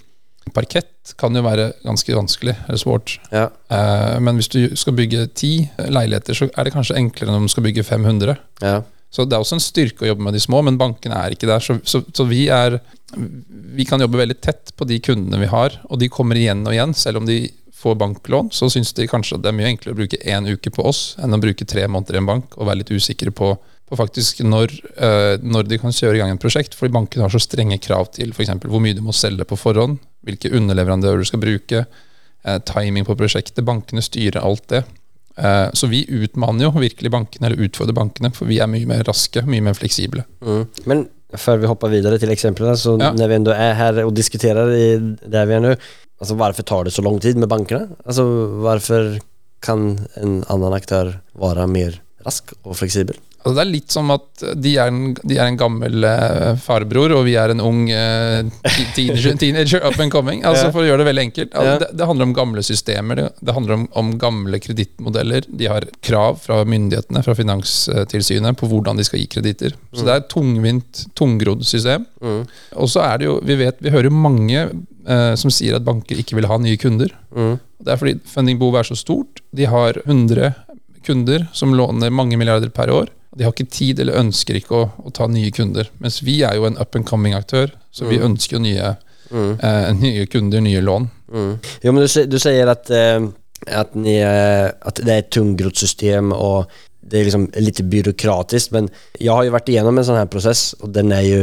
parkett 0.53 1.13
kan 1.17 1.33
jo 1.35 1.41
være 1.45 1.71
ganske 1.85 2.13
vanskelig 2.15 2.53
eller 2.67 2.81
svårt. 2.81 3.15
Ja. 3.33 3.47
Eh, 3.73 4.17
Men 4.21 4.37
hvis 4.39 4.51
du 4.53 4.75
skal 4.77 4.93
bygge 4.97 5.27
ti 5.33 5.53
leiligheter, 5.77 6.37
så 6.37 6.49
er 6.51 6.67
det 6.67 6.75
kanskje 6.75 6.97
enklere 6.99 7.31
enn 7.33 7.41
om 7.41 7.47
du 7.49 7.53
skal 7.53 7.65
bygge 7.65 7.85
500. 7.85 8.37
Ja. 8.61 8.81
Så 9.13 9.25
det 9.25 9.37
er 9.37 9.43
også 9.43 9.57
en 9.57 9.63
styrke 9.63 10.03
å 10.05 10.09
jobbe 10.09 10.25
med 10.27 10.35
de 10.35 10.41
små, 10.43 10.61
men 10.65 10.77
bankene 10.81 11.17
er 11.23 11.33
ikke 11.35 11.47
der. 11.49 11.63
Så, 11.63 11.77
så, 11.87 12.01
så 12.13 12.25
vi 12.27 12.47
er 12.51 12.81
Vi 13.15 13.85
kan 13.87 14.01
jobbe 14.01 14.17
veldig 14.17 14.35
tett 14.41 14.73
på 14.75 14.83
de 14.89 14.97
kundene 14.99 15.37
vi 15.39 15.47
har, 15.47 15.77
og 15.87 15.99
de 16.01 16.09
kommer 16.11 16.35
igjen 16.35 16.65
og 16.67 16.73
igjen. 16.73 16.93
Selv 16.97 17.21
om 17.21 17.29
de 17.29 17.45
får 17.75 17.95
banklån, 18.01 18.49
så 18.51 18.67
syns 18.71 18.91
de 18.97 19.05
kanskje 19.07 19.37
at 19.37 19.43
det 19.45 19.51
er 19.51 19.55
mye 19.55 19.69
enklere 19.69 19.93
å 19.93 19.99
bruke 19.99 20.19
én 20.25 20.47
uke 20.49 20.71
på 20.73 20.83
oss 20.89 21.15
enn 21.21 21.35
å 21.37 21.39
bruke 21.39 21.67
tre 21.69 21.85
måneder 21.87 22.17
i 22.17 22.21
en 22.23 22.27
bank 22.27 22.57
og 22.57 22.67
være 22.67 22.81
litt 22.81 22.91
usikre 22.91 23.31
på, 23.35 23.53
på 23.85 23.97
faktisk 23.99 24.39
når, 24.41 24.71
eh, 24.97 25.37
når 25.45 25.67
de 25.69 25.77
kan 25.77 25.93
kjøre 25.93 26.15
i 26.17 26.21
gang 26.23 26.31
et 26.33 26.41
prosjekt. 26.41 26.73
Fordi 26.73 26.93
bankene 26.95 27.21
har 27.27 27.29
så 27.33 27.41
strenge 27.43 27.77
krav 27.83 28.07
til 28.15 28.31
f.eks. 28.33 28.49
hvor 28.65 28.81
mye 28.81 28.95
du 28.97 29.01
må 29.05 29.13
selge 29.13 29.45
på 29.45 29.57
forhånd, 29.59 29.99
hvilke 30.25 30.49
underleverandører 30.57 31.21
du 31.21 31.25
skal 31.29 31.39
bruke, 31.43 31.85
eh, 32.45 32.59
timing 32.65 33.05
på 33.05 33.15
prosjektet. 33.19 33.65
Bankene 33.65 34.01
styrer 34.01 34.41
alt 34.43 34.67
det. 34.73 34.83
Eh, 35.37 35.69
Så 35.73 35.87
vi 35.91 36.05
utmanner 36.07 36.65
jo 36.65 36.71
virkelig 36.71 37.11
bankene, 37.11 37.45
eller 37.47 37.67
utfordrer 37.67 37.93
bankene, 37.93 38.33
for 38.33 38.45
vi 38.47 38.57
er 38.59 38.67
mye 38.67 38.87
mer 38.87 39.03
raske, 39.03 39.43
mye 39.45 39.61
mer 39.61 39.73
fleksible. 39.73 40.23
Mm. 40.41 40.67
Men 40.85 41.09
før 41.35 41.59
vi 41.59 41.67
hopper 41.67 41.89
videre 41.91 42.17
til 42.17 42.29
eksemplene, 42.29 42.73
så 42.77 42.97
Ja. 42.99 43.11
når 43.11 43.27
vi 43.27 43.35
ändå 43.35 43.51
er 43.53 43.73
her 43.75 44.05
og 44.05 44.13
diskuterer 44.15 44.71
i, 44.71 44.97
där 45.29 45.45
vi 45.45 45.53
er 45.53 45.59
nå, 45.59 45.75
altså 46.21 46.35
hvorfor 46.35 46.63
tar 46.63 46.83
det 46.85 46.93
så 46.93 47.03
lang 47.03 47.19
tid 47.19 47.35
med 47.35 47.49
bankene? 47.49 47.89
Altså 48.07 48.23
hvorfor 48.61 49.19
kan 49.61 50.07
en 50.15 50.43
annen 50.49 50.73
aktør 50.73 51.19
være 51.37 51.67
mer 51.67 51.99
rask 52.25 52.53
og 52.63 52.75
flexibel? 52.77 53.15
Altså, 53.45 53.59
det 53.59 53.61
er 53.61 53.69
litt 53.69 53.93
som 53.93 54.09
at 54.09 54.43
de 54.57 54.71
er 54.81 54.89
en, 54.89 55.11
de 55.21 55.35
er 55.37 55.51
en 55.51 55.57
gammel 55.59 56.01
uh, 56.01 56.55
farbror, 56.57 57.13
og 57.13 57.27
vi 57.27 57.35
er 57.37 57.51
en 57.53 57.61
ung 57.61 57.83
uh, 57.93 58.41
teenager, 58.95 59.35
teenager 59.43 59.83
up 59.85 59.99
and 60.01 60.09
coming. 60.13 60.41
Altså, 60.41 60.71
For 60.73 60.81
å 60.81 60.87
gjøre 60.87 61.03
det 61.03 61.09
veldig 61.11 61.25
enkelt. 61.27 61.51
Altså, 61.53 61.75
det, 61.83 61.89
det 61.99 62.07
handler 62.09 62.25
om 62.25 62.33
gamle 62.39 62.63
systemer, 62.65 63.19
det, 63.21 63.27
det 63.45 63.53
handler 63.53 63.77
om, 63.77 63.83
om 64.01 64.09
gamle 64.21 64.57
kredittmodeller. 64.63 65.45
De 65.61 65.69
har 65.69 65.85
krav 66.01 66.39
fra 66.41 66.63
myndighetene, 66.65 67.21
fra 67.27 67.35
Finanstilsynet, 67.37 68.57
på 68.57 68.69
hvordan 68.71 68.97
de 68.97 69.05
skal 69.05 69.21
gi 69.21 69.29
kreditter. 69.37 69.77
Så 69.93 70.07
det 70.07 70.15
er 70.15 70.23
et 70.23 70.31
tungvint, 70.33 71.05
tungrodd 71.13 71.61
system. 71.69 72.07
Og 72.25 72.89
så 72.89 73.05
er 73.05 73.21
det 73.21 73.29
jo, 73.29 73.37
vi 73.45 73.59
vet, 73.61 73.77
vi 73.77 73.93
hører 73.93 74.09
jo 74.09 74.23
mange 74.25 74.63
uh, 74.65 75.33
som 75.37 75.53
sier 75.53 75.77
at 75.77 75.85
banker 75.85 76.17
ikke 76.17 76.39
vil 76.39 76.49
ha 76.49 76.57
nye 76.65 76.81
kunder. 76.81 77.13
Det 77.85 77.93
er 77.93 78.01
fordi 78.01 78.17
fundingbehovet 78.25 78.81
er 78.81 78.89
så 78.89 78.97
stort. 78.97 79.45
De 79.53 79.69
har 79.69 80.01
100 80.07 80.49
kunder 81.05 81.45
som 81.53 81.77
låner 81.77 82.09
mange 82.09 82.41
milliarder 82.41 82.73
per 82.73 82.89
år. 82.89 83.13
De 83.35 83.45
har 83.45 83.53
ikke 83.53 83.67
tid 83.71 83.99
eller 83.99 84.19
ønsker 84.21 84.59
ikke 84.59 84.77
å, 84.77 84.85
å 85.05 85.11
ta 85.15 85.27
nye 85.31 85.51
kunder. 85.55 85.89
Mens 86.03 86.21
vi 86.23 86.39
er 86.47 86.55
jo 86.55 86.67
en 86.69 86.79
up 86.79 86.95
and 86.95 87.07
coming-aktør, 87.07 87.73
så 87.91 88.07
vi 88.07 88.21
ønsker 88.23 88.61
nye, 88.63 88.93
nye, 89.31 89.55
eh, 89.59 89.89
nye 89.99 90.25
kunder, 90.31 90.63
nye 90.63 90.83
lån. 90.83 91.09
Jo 91.83 91.91
men 91.91 92.05
du, 92.05 92.09
du 92.31 92.39
sier 92.39 92.71
at, 92.71 92.89
eh, 92.95 93.27
at, 93.67 93.95
ni, 93.99 94.17
at, 94.23 95.01
det 95.01 95.11
er 95.11 95.23
et 95.23 95.31
tungrodd 95.35 95.75
system 95.79 96.31
og 96.35 96.71
det 97.05 97.19
er 97.19 97.27
liksom 97.27 97.49
litt 97.61 97.83
byråkratisk. 97.91 98.71
men 98.73 98.87
jeg 99.19 99.29
har 99.29 99.45
jo 99.45 99.53
vært 99.53 99.69
igjennom 99.69 99.99
en 99.99 100.07
sånn 100.07 100.17
her 100.17 100.31
prosess, 100.31 100.71
og 100.81 100.89
den 100.95 101.11
er 101.13 101.25
jo 101.27 101.41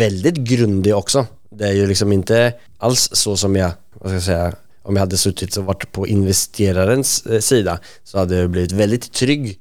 veldig 0.00 0.32
grundig 0.42 0.94
også. 0.96 1.22
Det 1.54 1.68
er 1.68 1.76
jo 1.78 1.86
liksom 1.86 2.10
ikke 2.16 2.40
alls 2.82 3.06
så 3.14 3.36
som 3.38 3.54
jeg 3.54 3.76
hva 4.04 4.10
skal 4.10 4.18
jeg 4.18 4.24
si, 4.26 4.60
om 4.84 4.96
jeg 4.96 5.04
hadde 5.06 5.20
sittet 5.20 5.58
og 5.60 5.68
vært 5.70 5.86
på 5.96 6.06
investerarens 6.12 7.16
side, 7.24 7.42
sida 7.46 7.78
så 8.04 8.20
hadde 8.20 8.42
jeg 8.42 8.50
blitt 8.52 8.74
veldig 8.76 8.98
trygg 9.06 9.46
eh, 9.48 9.60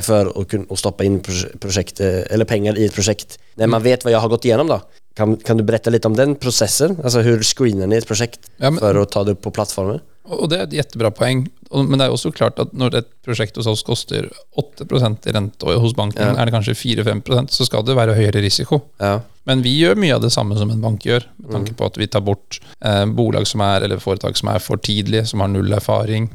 för 0.00 0.40
att 0.40 0.48
kunna 0.48 0.64
att 0.70 0.78
stoppa 0.78 1.04
in 1.04 1.20
projekt, 1.60 2.00
eh, 2.00 2.06
eller 2.32 2.44
pengar 2.44 2.78
i 2.78 2.86
ett 2.86 2.94
projekt. 2.94 3.38
När 3.54 3.66
man 3.66 3.82
vet 3.82 4.04
vad 4.04 4.12
jag 4.12 4.18
har 4.20 4.28
gått 4.28 4.44
igenom 4.44 4.66
då. 4.66 4.80
Kan, 5.14 5.36
kan 5.36 5.56
du 5.56 5.62
berätta 5.64 5.90
lite 5.90 6.08
om 6.08 6.16
den 6.16 6.34
processen? 6.34 6.96
Alltså 7.04 7.20
hur 7.20 7.42
screenar 7.42 7.86
ni 7.86 7.96
ett 7.96 8.06
projekt 8.06 8.40
Ja, 8.56 8.70
men- 8.70 8.78
för 8.80 8.94
att 8.94 9.10
ta 9.10 9.24
det 9.24 9.32
upp 9.32 9.42
på 9.42 9.50
plattformen? 9.50 10.00
Og 10.28 10.48
det 10.50 10.56
er 10.58 10.62
et 10.66 10.72
jättebra 10.72 11.10
poeng. 11.10 11.48
Men 11.72 11.98
det 11.98 12.04
er 12.06 12.10
jo 12.12 12.16
også 12.18 12.30
klart 12.36 12.58
at 12.62 12.72
når 12.76 12.94
et 13.00 13.08
prosjekt 13.26 13.56
hos 13.58 13.66
oss 13.66 13.82
koster 13.82 14.28
8 14.56 14.86
i 14.86 15.32
rente, 15.34 15.66
og 15.66 15.80
hos 15.82 15.94
banken 15.98 16.22
Ja. 16.22 16.34
er 16.40 16.46
det 16.46 16.54
kanskje 16.54 16.74
4-5% 16.78 17.50
så 17.50 17.66
skal 17.66 17.82
det 17.84 17.96
være 17.96 18.14
høyere 18.14 18.42
risiko. 18.44 18.82
Ja. 19.00 19.20
Men 19.46 19.62
vi 19.62 19.72
gjør 19.78 19.94
mye 19.98 20.14
av 20.14 20.22
det 20.22 20.32
samme 20.32 20.56
som 20.58 20.70
en 20.70 20.80
bank 20.82 21.00
gjør, 21.06 21.24
med 21.38 21.50
tanke 21.52 21.74
på 21.78 21.86
at 21.86 21.96
vi 21.98 22.06
tar 22.06 22.20
bort 22.26 22.58
eh, 22.82 23.04
bolag 23.06 23.46
som 23.46 23.60
er, 23.60 23.82
eller 23.86 23.98
foretak 24.02 24.36
som 24.36 24.48
er 24.50 24.58
for 24.58 24.76
tidlige, 24.76 25.26
som 25.26 25.40
har 25.40 25.48
null 25.48 25.72
erfaring. 25.72 26.30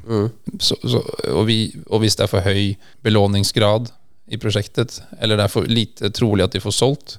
Så, 0.59 0.75
så, 0.83 1.01
og, 1.31 1.45
vi, 1.47 1.73
og 1.89 2.00
hvis 2.03 2.15
det 2.15 2.23
er 2.27 2.31
for 2.31 2.41
høy 2.45 2.75
belåningsgrad 3.03 3.89
i 4.31 4.38
prosjektet, 4.39 5.01
eller 5.19 5.35
det 5.38 5.43
er 5.47 5.51
for 5.51 5.67
lite 5.67 6.09
trolig 6.15 6.45
at 6.45 6.53
de 6.55 6.61
får 6.63 6.75
solgt, 6.77 7.17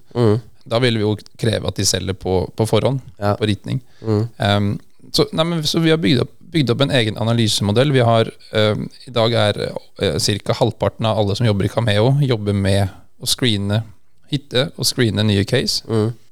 da 0.64 0.78
vil 0.78 0.97
vi 0.97 1.02
jo 1.04 1.16
kreve 1.40 1.69
at 1.69 1.76
de 1.76 1.85
selger 1.85 2.14
på, 2.16 2.47
på 2.57 2.66
forhånd, 2.71 3.00
Ja. 3.19 3.35
på 3.37 3.49
ritning. 3.50 3.83
Um, 4.07 4.78
så, 5.12 5.26
nei, 5.37 5.45
men, 5.45 5.62
så 5.66 5.81
vi 5.83 5.90
har 5.92 5.99
bygd 6.00 6.23
opp, 6.25 6.33
bygd 6.52 6.73
opp 6.75 6.85
en 6.85 6.94
egen 6.94 7.18
analysemodell. 7.21 7.92
Vi 7.94 8.04
har, 8.06 8.30
um, 8.52 8.87
I 9.09 9.14
dag 9.14 9.37
er 9.38 9.61
uh, 9.68 10.18
ca. 10.18 10.59
halvparten 10.61 11.09
av 11.09 11.23
alle 11.23 11.37
som 11.38 11.49
jobber 11.49 11.68
i 11.68 11.73
Cameo, 11.73 12.14
jobber 12.23 12.56
med 12.56 12.92
å 13.23 13.28
screene, 13.30 13.82
hitte 14.32 14.71
og 14.76 14.88
screene 14.88 15.25
nye 15.26 15.44
case. 15.49 15.85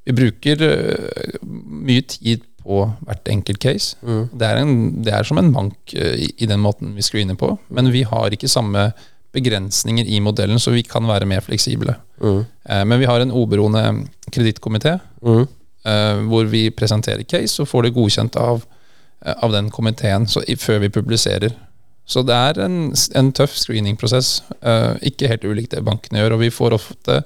Vi 0.07 0.17
bruker 0.17 0.65
uh, 0.65 1.39
mye 1.45 2.05
tid 2.09 2.45
på 2.61 2.83
hvert 3.07 3.31
enkelt 3.33 3.61
case. 3.63 3.97
Det, 4.33 4.45
er 4.47 4.61
en, 4.61 4.75
det 5.05 5.15
er 5.17 5.25
som 5.25 5.41
en 5.41 5.53
bank 5.55 5.95
uh, 5.97 6.13
i, 6.15 6.29
i 6.37 6.49
den 6.51 6.61
måten 6.61 6.93
vi 6.97 7.05
screener 7.07 7.39
på, 7.41 7.55
men 7.69 7.93
vi 7.95 8.05
har 8.09 8.33
ikke 8.37 8.51
samme 8.51 8.91
begrensninger 9.33 10.09
i 10.11 10.19
modellen, 10.21 10.59
så 10.59 10.73
vi 10.75 10.83
kan 10.83 11.07
være 11.07 11.27
mer 11.31 11.41
fleksible. 11.41 11.95
Eh, 12.67 12.85
Men 12.85 12.99
vi 12.99 13.07
har 13.07 13.21
en 13.21 13.31
oberoende 13.31 14.09
kredittkomité 14.27 14.97
eh, 15.87 16.17
hvor 16.27 16.45
vi 16.51 16.71
presenterer 16.71 17.23
case 17.23 17.63
og 17.63 17.69
får 17.69 17.83
det 17.83 17.95
godkjent 17.95 18.37
av, 18.37 18.57
eh, 18.57 18.80
av 19.21 19.53
den 19.53 19.71
komiteen 19.71 20.27
så, 20.29 20.43
i, 20.49 20.57
før 20.57 20.81
vi 20.85 20.93
publiserer. 20.93 21.55
Så 22.11 22.23
det 22.27 22.35
er 22.35 22.59
en, 22.65 22.79
en 23.17 23.31
tøff 23.37 23.55
screeningprosess. 23.55 24.41
Uh, 24.65 24.97
ikke 25.07 25.29
helt 25.31 25.45
ulikt 25.47 25.77
det 25.77 25.85
bankene 25.87 26.23
gjør. 26.23 26.35
Og 26.37 26.43
vi 26.43 26.51
får 26.55 26.75
ofte 26.75 27.21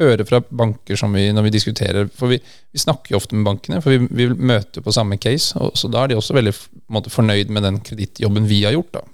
høre 0.00 0.26
fra 0.26 0.40
banker 0.42 0.98
som 0.98 1.12
vi, 1.14 1.28
når 1.30 1.46
vi 1.46 1.52
diskuterer 1.54 2.08
For 2.10 2.32
vi, 2.32 2.40
vi 2.74 2.80
snakker 2.82 3.14
jo 3.14 3.20
ofte 3.20 3.36
med 3.38 3.46
bankene, 3.46 3.78
for 3.84 3.94
vi, 3.94 4.08
vi 4.10 4.26
møter 4.34 4.82
på 4.82 4.94
samme 4.94 5.20
case. 5.22 5.54
Og, 5.60 5.76
så 5.78 5.90
da 5.92 6.02
er 6.02 6.10
de 6.10 6.18
også 6.18 6.34
veldig 6.34 6.54
på 6.56 6.96
måte, 6.96 7.12
fornøyd 7.14 7.52
med 7.54 7.66
den 7.68 7.78
kredittjobben 7.84 8.48
vi 8.50 8.64
har 8.66 8.74
gjort. 8.74 8.98
da. 8.98 9.04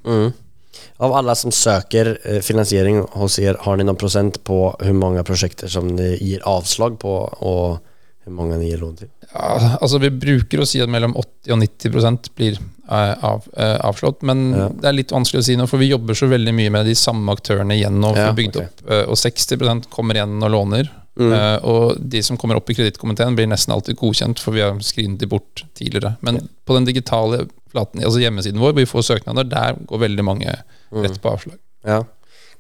Av 1.04 1.12
alle 1.16 1.34
som 1.36 1.52
söker 1.52 2.14
eh, 2.24 2.40
finansiering 2.44 3.02
hos 3.18 3.36
dere, 3.40 3.58
har 3.64 3.76
dere 3.76 3.90
noen 3.90 4.00
prosent 4.00 4.40
på 4.46 4.62
hvor 4.72 4.96
mange 4.96 5.24
prosjekter 5.26 5.68
som 5.72 5.92
dere 5.98 6.16
gir 6.20 6.44
avslag 6.48 6.96
på 7.02 7.14
og 7.28 7.80
hvor 8.24 8.36
mange 8.36 8.56
dere 8.56 8.70
gir 8.70 8.84
lån 8.84 8.98
till? 9.02 9.12
Ja, 9.34 9.76
altså 9.80 10.00
Vi 10.02 10.10
bruker 10.10 10.62
å 10.62 10.66
si 10.66 10.80
at 10.82 10.88
mellom 10.90 11.12
80 11.16 11.52
og 11.54 11.60
90 11.62 12.30
blir 12.36 12.56
eh, 12.90 13.14
av, 13.22 13.44
eh, 13.56 13.76
avslått, 13.86 14.22
men 14.26 14.50
Ja. 14.52 14.68
det 14.68 14.84
er 14.88 14.92
litt 14.96 15.12
vanskelig 15.14 15.38
å 15.40 15.44
si 15.46 15.54
nå, 15.56 15.68
for 15.68 15.78
vi 15.78 15.88
jobber 15.92 16.14
så 16.18 16.26
veldig 16.28 16.54
mye 16.54 16.70
med 16.74 16.86
de 16.86 16.94
samme 16.94 17.30
aktørene 17.36 17.76
igjen 17.78 18.00
for 18.02 18.16
Ja, 18.18 18.32
å 18.32 18.34
bygge 18.34 18.64
opp, 18.64 18.82
eh, 18.90 19.04
Og 19.06 19.16
60% 19.16 19.88
kommer 19.90 20.14
igjen 20.18 20.42
og 20.42 20.50
låner. 20.50 20.90
Mm. 21.18 21.62
Og 21.64 21.98
de 22.08 22.22
som 22.22 22.36
kommer 22.38 22.56
opp 22.56 22.70
i 22.70 22.74
kredittkomiteen, 22.74 23.34
blir 23.36 23.46
nesten 23.46 23.74
alltid 23.74 23.96
godkjent, 23.96 24.38
for 24.38 24.52
vi 24.52 24.60
har 24.62 24.72
screenet 24.80 25.18
de 25.18 25.26
bort 25.26 25.64
tidligere. 25.74 26.16
Men 26.22 26.48
på 26.66 26.74
den 26.74 26.86
digitale 26.86 27.46
flaten, 27.70 28.00
altså 28.02 28.20
hjemmesiden 28.22 28.58
vår, 28.58 28.72
hvor 28.72 28.80
vi 28.80 28.86
får 28.86 29.02
søknader, 29.20 29.44
der 29.48 29.74
går 29.86 29.98
veldig 30.00 30.24
mange 30.24 30.56
Mm. 30.92 31.02
rett 31.04 31.20
på 31.20 31.30
avslag. 31.30 31.58
Ja. 31.84 32.02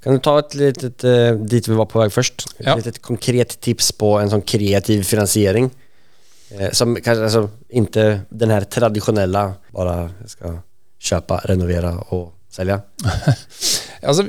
Kan 0.02 0.12
du 0.12 0.18
ta 0.18 0.38
et 0.38 0.54
litt, 0.54 0.78
dit 0.78 1.66
vi 1.68 1.74
var 1.74 1.86
på 1.86 2.00
vei 2.00 2.08
først? 2.08 2.46
ett 2.60 2.66
Ja. 2.66 2.76
et 2.76 3.02
konkret 3.02 3.56
tips 3.60 3.92
på 3.92 4.20
en 4.20 4.28
sånn 4.30 4.44
kreativ 4.44 5.04
finansiering? 5.04 5.70
Eh, 6.58 6.70
som 6.72 6.94
kanske, 6.94 7.24
alltså, 7.24 7.48
inte 7.68 8.20
den 8.28 8.50
här 8.50 8.60
traditionella, 8.60 9.52
bara 9.70 10.10
ska 10.26 10.52
köpa, 10.98 11.40
renovera 11.44 11.98
och 11.98 12.34
sälja. 12.50 12.80
Altså, 14.02 14.24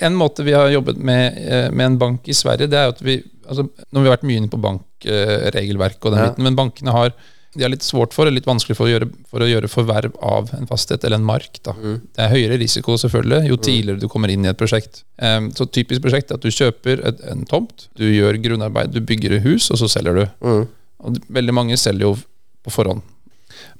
en 0.00 0.14
måte 0.14 0.42
vi 0.42 0.52
har 0.52 0.68
jobbet 0.68 0.96
med, 0.96 1.38
eh, 1.48 1.70
med 1.72 1.86
en 1.86 1.98
bank 1.98 2.28
i 2.28 2.34
Sverige, 2.34 2.66
det 2.70 2.78
er 2.78 2.92
at 2.92 3.00
vi 3.02 3.16
altså, 3.48 3.64
Nå 3.90 3.98
har 3.98 4.04
vi 4.04 4.12
vært 4.12 4.26
mye 4.28 4.38
inne 4.38 4.50
på 4.52 4.60
bankregelverk 4.62 5.98
og 6.04 6.12
den 6.12 6.20
Ja. 6.20 6.28
biten, 6.28 6.44
men 6.46 6.54
bankene 6.56 6.94
har 6.94 7.12
de 7.54 7.64
har 7.64 7.72
litt 7.72 7.82
svårt 7.82 8.12
for, 8.14 8.28
litt 8.30 8.46
vanskelig 8.46 8.76
for 8.76 8.86
å 8.86 8.92
gjøre, 8.92 9.08
for 9.26 9.42
å 9.42 9.48
gjøre 9.48 9.70
forverv 9.72 10.14
av 10.22 10.50
en 10.54 10.68
fastighet 10.68 11.04
eller 11.04 11.18
en 11.18 11.26
mark. 11.26 11.58
Da. 11.64 11.72
Mm. 11.72 11.96
Det 12.14 12.22
er 12.22 12.30
høyere 12.30 12.58
risiko 12.60 12.94
selvfølgelig 13.00 13.48
jo 13.48 13.56
tidligere 13.56 14.02
du 14.02 14.08
kommer 14.12 14.30
inn 14.30 14.44
i 14.44 14.50
et 14.52 14.60
prosjekt. 14.60 15.02
Um, 15.16 15.48
så 15.56 15.66
typisk 15.66 16.04
prosjekt 16.04 16.30
er 16.30 16.38
at 16.38 16.44
du 16.44 16.52
kjøper 16.54 17.02
et, 17.08 17.22
en 17.32 17.42
tomt, 17.48 17.88
du 17.98 18.04
gjør 18.04 18.38
grunnarbeid, 18.44 18.92
du 18.94 19.00
bygger 19.00 19.38
et 19.38 19.46
hus, 19.48 19.70
og 19.72 19.80
så 19.80 19.88
selger 19.90 20.20
du. 20.20 20.24
Mm. 20.44 20.66
Og 21.04 21.20
veldig 21.32 21.54
mange 21.54 21.78
selger 21.80 22.08
jo 22.08 22.16
på 22.64 22.72
forhånd. 22.74 23.04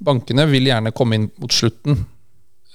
Bankene 0.03 0.47
vil 0.51 0.69
gjerne 0.71 0.95
komme 0.97 1.19
inn 1.19 1.29
mot 1.39 1.53
slutten, 1.53 2.05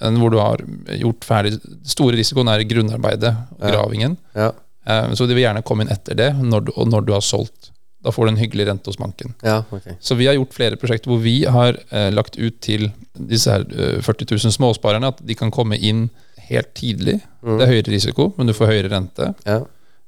enn 0.04 0.20
hvor 0.20 0.34
du 0.34 0.40
har 0.42 0.64
gjort 1.00 1.26
ferdig 1.28 1.54
Store 1.88 2.18
risikoen 2.18 2.50
er 2.52 2.66
grunnarbeidet 2.68 3.34
og 3.58 3.64
gravingen. 3.64 4.18
Ja. 4.36 4.52
Ja. 4.84 5.04
Så 5.16 5.28
de 5.30 5.36
vil 5.36 5.46
gjerne 5.46 5.64
komme 5.64 5.86
inn 5.86 5.94
etter 5.94 6.18
det, 6.20 6.34
når 6.42 6.68
du, 6.68 6.74
og 6.76 6.90
når 6.92 7.06
du 7.08 7.14
har 7.16 7.24
solgt. 7.24 7.70
Da 8.04 8.12
får 8.12 8.28
du 8.28 8.34
en 8.34 8.42
hyggelig 8.42 8.66
rente 8.68 8.92
hos 8.92 9.00
banken. 9.00 9.32
Ja, 9.48 9.62
okay. 9.72 9.96
Så 10.04 10.18
vi 10.20 10.28
har 10.28 10.36
gjort 10.36 10.56
flere 10.56 10.76
prosjekter 10.80 11.08
hvor 11.12 11.22
vi 11.24 11.38
har 11.48 11.78
eh, 11.88 12.10
lagt 12.12 12.36
ut 12.36 12.58
til 12.64 12.90
disse 13.16 13.54
her 13.54 13.64
eh, 13.72 14.02
40 14.04 14.28
000 14.34 14.56
småsparerne 14.58 15.14
at 15.14 15.22
de 15.24 15.38
kan 15.40 15.54
komme 15.56 15.80
inn 15.80 16.10
helt 16.50 16.74
tidlig. 16.76 17.22
Mm. 17.40 17.54
Det 17.56 17.64
er 17.64 17.72
høyere 17.72 17.94
risiko, 17.94 18.28
men 18.36 18.52
du 18.52 18.56
får 18.58 18.74
høyere 18.74 18.92
rente. 18.92 19.30
Ja. 19.48 19.62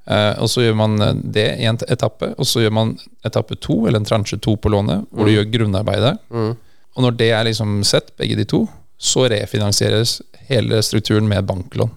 Eh, 0.06 0.32
og 0.38 0.50
så 0.50 0.62
gjør 0.62 0.76
man 0.78 1.02
eh, 1.02 1.18
det 1.36 1.46
i 1.60 1.66
en 1.68 1.78
etappe, 1.90 2.30
og 2.38 2.46
så 2.46 2.62
gjør 2.62 2.74
man 2.78 2.94
etappe 3.26 3.58
to, 3.58 3.82
eller 3.86 4.00
en 4.00 4.08
transje 4.08 4.38
to 4.42 4.54
på 4.56 4.70
lånet, 4.72 5.06
hvor 5.10 5.26
du 5.26 5.34
gjør 5.34 5.48
grunnarbeidet. 5.54 6.16
Mm. 6.30 6.52
Og 6.96 7.04
når 7.04 7.16
det 7.20 7.30
er 7.34 7.46
liksom 7.48 7.80
sett, 7.86 8.12
begge 8.18 8.38
de 8.38 8.46
to, 8.48 8.64
så 8.96 9.26
refinansieres 9.28 10.20
hele 10.48 10.80
strukturen 10.86 11.26
med 11.28 11.48
banklån. 11.48 11.90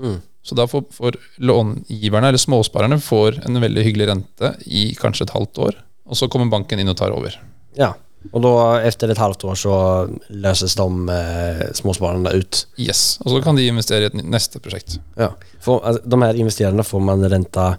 Mm. 0.00 0.20
Så 0.46 0.56
da 0.56 0.64
får, 0.70 0.86
får 0.94 1.18
långiverne, 1.44 2.30
eller 2.30 2.40
småsparerne, 2.40 3.00
får 3.02 3.42
en 3.44 3.60
veldig 3.60 3.84
hyggelig 3.84 4.08
rente 4.08 4.54
i 4.64 4.86
kanskje 4.98 5.26
et 5.26 5.34
halvt 5.34 5.60
år. 5.66 5.82
Og 6.10 6.16
så 6.16 6.30
kommer 6.32 6.48
banken 6.50 6.80
inn 6.80 6.90
og 6.90 6.96
tar 6.98 7.12
over. 7.14 7.36
ja. 7.78 7.92
Och 8.32 8.40
då 8.40 8.74
efter 8.74 9.08
ett 9.08 9.18
halvt 9.18 9.44
år 9.44 9.54
så 9.54 10.08
löses 10.28 10.74
de 10.74 11.08
eh, 11.08 11.72
småspararna 11.72 12.30
ut. 12.30 12.66
Yes. 12.76 13.18
Og 13.24 13.30
så 13.30 13.42
kan 13.42 13.56
de 13.56 13.68
investere 13.68 14.02
i 14.02 14.06
et 14.10 14.14
neste 14.14 14.60
prosjekt. 14.60 14.98
Ja. 15.16 15.30
Får, 15.60 15.80
altså, 15.84 16.02
de 16.08 16.22
här 16.22 16.34
investerarna, 16.34 16.82
får 16.82 17.00
man 17.00 17.28
ränta 17.30 17.76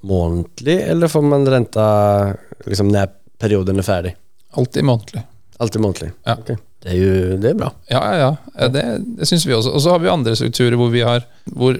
månedlig 0.00 0.80
eller 0.80 1.08
får 1.08 1.22
man 1.22 1.48
ränta 1.48 2.34
liksom, 2.66 2.88
när 2.88 3.08
perioden 3.38 3.78
är 3.78 3.82
färdig? 3.82 4.16
Alltid 4.50 4.84
månedlig. 4.84 5.22
Alltid 5.56 5.80
månedlig? 5.80 6.10
Ja. 6.24 6.36
Okay. 6.38 6.56
Det 6.82 6.88
er 6.88 6.96
jo 6.96 7.36
det 7.36 7.50
er 7.50 7.54
bra. 7.54 7.72
Ja, 7.92 8.00
ja, 8.16 8.36
ja. 8.56 8.68
Det, 8.68 8.82
det 9.18 9.26
syns 9.28 9.44
vi 9.46 9.52
også. 9.52 9.70
Og 9.76 9.82
så 9.84 9.90
har 9.92 9.98
vi 10.00 10.08
andre 10.08 10.32
strukturer 10.36 10.78
hvor 10.80 10.88
vi 10.88 11.02
har 11.04 11.26
Hvor 11.44 11.76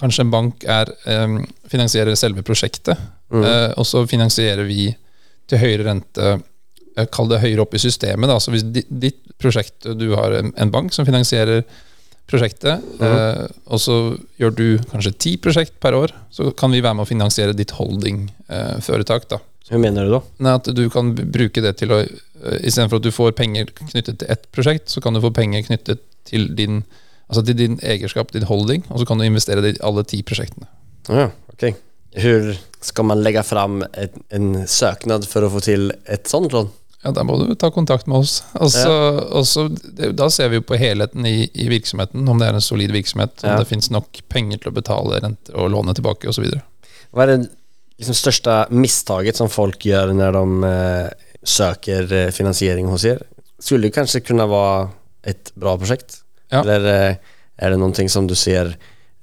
kanskje 0.00 0.26
en 0.26 0.30
bank 0.34 0.64
er 0.68 0.90
eh, 1.08 1.38
finansierer 1.72 2.14
selve 2.18 2.42
prosjektet, 2.42 2.98
Mm. 3.32 3.44
eh, 3.48 3.70
og 3.80 3.86
så 3.88 4.02
finansierer 4.06 4.66
vi 4.68 4.90
til 5.48 5.58
høyere 5.58 5.86
rente 5.86 6.34
Kall 7.14 7.30
det 7.30 7.40
høyere 7.42 7.64
opp 7.64 7.74
i 7.76 7.80
systemet. 7.82 8.30
Da. 8.30 8.38
Så 8.42 8.52
hvis 8.54 8.64
ditt 8.66 9.22
prosjekt 9.42 9.88
Du 9.98 10.12
har 10.14 10.34
en, 10.38 10.72
bank 10.74 10.94
som 10.94 11.08
finansierer 11.08 11.64
prosjektet, 12.30 12.84
eh, 13.02 13.46
og 13.66 13.80
så 13.82 13.96
gjør 14.40 14.52
du 14.56 14.66
kanskje 14.92 15.10
ti 15.20 15.32
prosjekt 15.42 15.74
per 15.82 15.96
år, 15.98 16.14
så 16.32 16.52
kan 16.56 16.72
vi 16.72 16.80
være 16.80 16.96
med 16.96 17.04
å 17.04 17.08
finansiere 17.10 17.56
ditt 17.56 17.74
holdingforetak. 17.76 19.26
da. 19.28 19.40
Hva 19.68 19.80
mener 19.82 20.06
du 20.06 20.14
da? 20.14 20.20
Nei, 20.44 20.54
at 20.60 20.70
du 20.76 20.82
kan 20.92 21.12
bruke 21.16 21.62
det 21.64 21.74
til 21.80 21.92
å 21.92 22.00
eh, 22.02 22.58
Istedenfor 22.62 23.02
at 23.02 23.06
du 23.06 23.12
får 23.14 23.34
penger 23.38 23.70
knyttet 23.78 24.22
til 24.22 24.32
ett 24.32 24.48
prosjekt, 24.54 24.90
så 24.92 25.02
kan 25.02 25.14
du 25.14 25.22
få 25.22 25.32
penger 25.34 25.66
knyttet 25.68 26.04
til 26.28 26.50
din 26.56 26.84
Altså 27.32 27.46
til 27.48 27.56
din 27.56 27.78
eierskap, 27.80 28.28
din 28.34 28.44
holding, 28.44 28.82
og 28.92 28.98
så 29.00 29.06
kan 29.08 29.16
du 29.16 29.24
investere 29.24 29.62
det 29.64 29.70
i 29.78 29.78
alle 29.88 30.02
ti 30.04 30.18
prosjektene. 30.20 30.66
Ja, 31.08 31.30
ok. 31.48 31.62
Hvordan 32.12 32.58
skal 32.84 33.06
man 33.08 33.22
legge 33.24 33.40
fram 33.46 33.78
en, 33.88 34.24
en 34.36 34.48
søknad 34.68 35.24
for 35.30 35.46
å 35.46 35.48
få 35.54 35.62
til 35.64 35.86
et 36.04 36.28
sånt 36.28 36.52
lån? 36.52 36.68
Ja, 37.02 37.10
Da 37.10 37.24
må 37.26 37.34
du 37.40 37.54
ta 37.58 37.70
kontakt 37.74 38.06
med 38.06 38.22
oss. 38.22 38.36
Og 38.54 38.70
ja. 38.70 38.90
også, 39.40 39.64
da 40.14 40.28
ser 40.30 40.52
vi 40.52 40.60
jo 40.60 40.66
på 40.66 40.78
helheten 40.78 41.26
i, 41.26 41.48
i 41.54 41.66
virksomheten, 41.72 42.28
om 42.28 42.38
det 42.38 42.48
er 42.48 42.58
en 42.58 42.64
solid 42.64 42.92
virksomhet, 42.94 43.42
om 43.42 43.50
Ja. 43.50 43.56
det 43.58 43.66
fins 43.70 43.90
nok 43.90 44.20
penger 44.30 44.62
til 44.62 44.70
å 44.70 44.76
betale 44.76 45.18
rente 45.24 45.54
og 45.54 45.72
låne 45.74 45.94
tilbake 45.98 46.30
osv. 46.30 46.46
Hva 47.12 47.24
er 47.26 47.32
det 47.34 47.40
liksom 47.98 48.14
største 48.14 48.56
mistaket 48.70 49.36
som 49.38 49.50
folk 49.50 49.82
gjør 49.86 50.14
når 50.14 50.38
de 50.38 50.70
eh, 50.70 51.10
söker 51.42 52.12
eh, 52.12 52.30
finansiering 52.34 52.86
hos 52.90 53.02
dere? 53.08 53.26
Skulle 53.62 53.88
det 53.88 53.96
kanskje 53.98 54.22
kunne 54.26 54.46
være 54.50 54.88
et 55.34 55.52
bra 55.58 55.74
prosjekt? 55.78 56.20
Ja. 56.52 56.62
Eller 56.62 56.86
er 57.58 57.70
det 57.70 57.78
det 57.80 57.94
ting 57.98 58.08
som 58.10 58.26
du 58.30 58.34
ser 58.38 58.76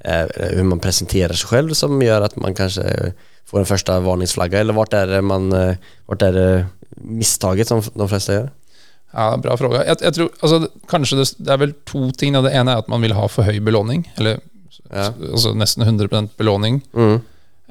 eh, 0.03 0.25
hvordan 0.27 0.73
man 0.75 0.83
presenterer 0.83 1.35
seg 1.37 1.49
selv, 1.55 1.75
som 1.75 1.99
gjør 2.01 2.27
at 2.27 2.37
man 2.39 2.55
kanske 2.57 2.83
eh, 2.83 3.11
får 3.49 3.63
en 3.63 3.71
første 3.71 3.97
varningsflagga? 4.05 4.61
Eller 4.61 4.77
hvor 4.77 4.91
er 4.95 5.07
det, 5.15 5.23
man, 5.23 5.51
eh, 5.55 5.75
er 6.19 6.35
det 6.35 6.49
misstaget 6.97 7.67
som 7.69 7.81
de 7.81 8.07
fleste 8.07 8.35
gjør? 8.35 8.49
Ja, 9.13 9.37
Bra 9.41 9.55
fråga. 9.57 9.83
Jeg, 9.87 9.97
jeg 10.05 10.13
tror, 10.13 10.29
altså, 10.41 10.67
kanskje 10.91 11.17
det, 11.17 11.27
det 11.41 11.53
er 11.53 11.61
vel 11.63 11.73
to 11.89 12.11
ting. 12.11 12.33
Det 12.37 12.51
ene 12.53 12.75
er 12.75 12.83
at 12.83 12.89
man 12.91 13.01
vil 13.01 13.15
ha 13.17 13.25
for 13.31 13.43
høy 13.47 13.59
belåning, 13.59 14.05
eller 14.17 14.39
Ja. 14.89 15.11
altså 15.13 15.51
nesten 15.53 15.83
100 15.85 16.29
belåning. 16.37 16.81
Mm. 16.93 17.21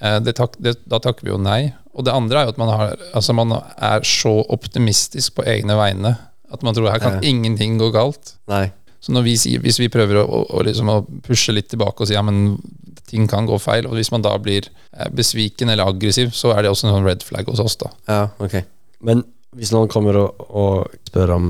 Eh, 0.02 0.18
Det 0.20 0.34
det, 0.62 0.76
da 0.86 0.98
takker 0.98 1.24
vi 1.26 1.30
jo 1.30 1.38
nei. 1.38 1.72
Og 1.94 2.04
det 2.04 2.12
andre 2.14 2.38
er 2.40 2.44
jo 2.46 2.52
at 2.54 2.58
man, 2.58 2.68
har, 2.68 2.96
altså 3.14 3.34
man 3.34 3.50
er 3.76 4.00
så 4.06 4.44
optimistisk 4.54 5.34
på 5.34 5.42
egne 5.46 5.74
vegne 5.74 6.16
at 6.52 6.62
man 6.62 6.74
tror 6.74 6.90
her 6.90 6.98
kan 7.02 7.18
Ja. 7.18 7.28
ingenting 7.28 7.78
gå 7.78 7.90
galt. 7.92 8.34
Nei. 8.48 8.70
Så 9.00 9.12
når 9.12 9.22
vi 9.22 9.34
hvis 9.58 9.78
vi 9.78 9.88
prøver 9.88 10.22
å, 10.24 10.46
å, 10.50 10.62
liksom 10.62 10.88
å 10.88 11.04
pushe 11.22 11.52
litt 11.52 11.68
tilbake 11.68 12.00
og 12.02 12.06
si 12.08 12.14
ja, 12.14 12.22
men 12.22 12.60
ting 13.06 13.26
kan 13.28 13.46
gå 13.46 13.58
feil, 13.60 13.86
og 13.86 13.94
hvis 13.94 14.10
man 14.12 14.22
da 14.22 14.36
blir 14.38 14.66
eh, 14.96 15.08
besviken 15.10 15.70
eller 15.70 15.86
aggressiv, 15.86 16.30
så 16.32 16.52
er 16.56 16.62
det 16.62 16.70
også 16.70 16.86
en 16.88 16.94
sånn 16.94 17.06
red 17.06 17.22
flag 17.22 17.46
hos 17.46 17.60
oss. 17.60 17.76
da. 17.76 17.90
Ja, 18.08 18.28
okej. 18.38 18.64
Men 19.04 19.24
hvis 19.56 19.72
noen 19.72 19.90
kommer 19.90 20.18
og, 20.20 20.44
og 20.48 20.98
spør 21.08 21.34
om 21.36 21.48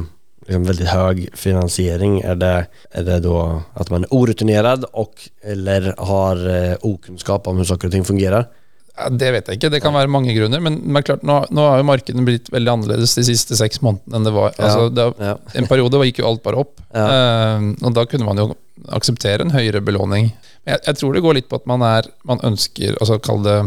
liksom 0.49 0.69
veldig 0.69 0.87
høy 0.89 1.25
finansiering, 1.37 2.21
er 2.25 2.39
det, 2.41 2.55
er 2.97 3.05
det 3.07 3.19
da 3.27 3.41
at 3.79 3.91
man 3.93 4.05
er 4.07 4.15
urutinert 4.15 4.85
och 4.93 5.29
eller 5.43 5.95
har 5.99 6.49
eh, 6.49 6.77
okunnskap 6.83 7.47
om 7.47 7.57
hvordan 7.57 7.69
saker 7.69 7.89
og 7.89 7.93
ting 7.93 8.05
fungerer? 8.05 8.49
Ja, 8.99 9.09
det 9.15 9.31
vet 9.33 9.49
jeg 9.49 9.59
ikke, 9.59 9.71
det 9.71 9.81
kan 9.83 9.95
være 9.95 10.11
mange 10.11 10.35
grunner. 10.35 10.61
Men, 10.61 10.81
men 10.83 11.05
klart, 11.07 11.23
nå, 11.23 11.45
nå 11.55 11.67
har 11.71 11.79
jo 11.79 11.87
markedet 11.87 12.25
blitt 12.27 12.49
veldig 12.51 12.73
annerledes 12.73 13.15
de 13.15 13.27
siste 13.29 13.59
seks 13.59 13.83
månedene 13.85 14.19
enn 14.19 14.27
det 14.27 14.33
var. 14.35 14.57
Altså, 14.59 14.89
det, 14.91 15.07
ja. 15.23 15.37
en 15.61 15.69
periode 15.71 16.01
gikk 16.09 16.23
jo 16.23 16.31
alt 16.33 16.43
bare 16.47 16.65
opp, 16.65 16.79
Ja. 16.89 17.05
Eh, 17.05 17.69
og 17.85 17.93
da 17.95 18.07
kunne 18.09 18.27
man 18.27 18.41
jo 18.41 18.49
akseptere 18.95 19.45
en 19.45 19.53
høyere 19.53 19.83
belåning. 19.85 20.33
Men 20.65 20.75
jeg, 20.75 20.85
jeg 20.89 21.01
tror 21.01 21.15
det 21.15 21.23
går 21.27 21.39
litt 21.39 21.51
på 21.51 21.61
at 21.61 21.69
man 21.69 21.85
er 21.85 22.09
Man 22.27 22.41
ønsker, 22.45 22.97
altså 22.99 23.19
kall 23.23 23.45
det 23.45 23.59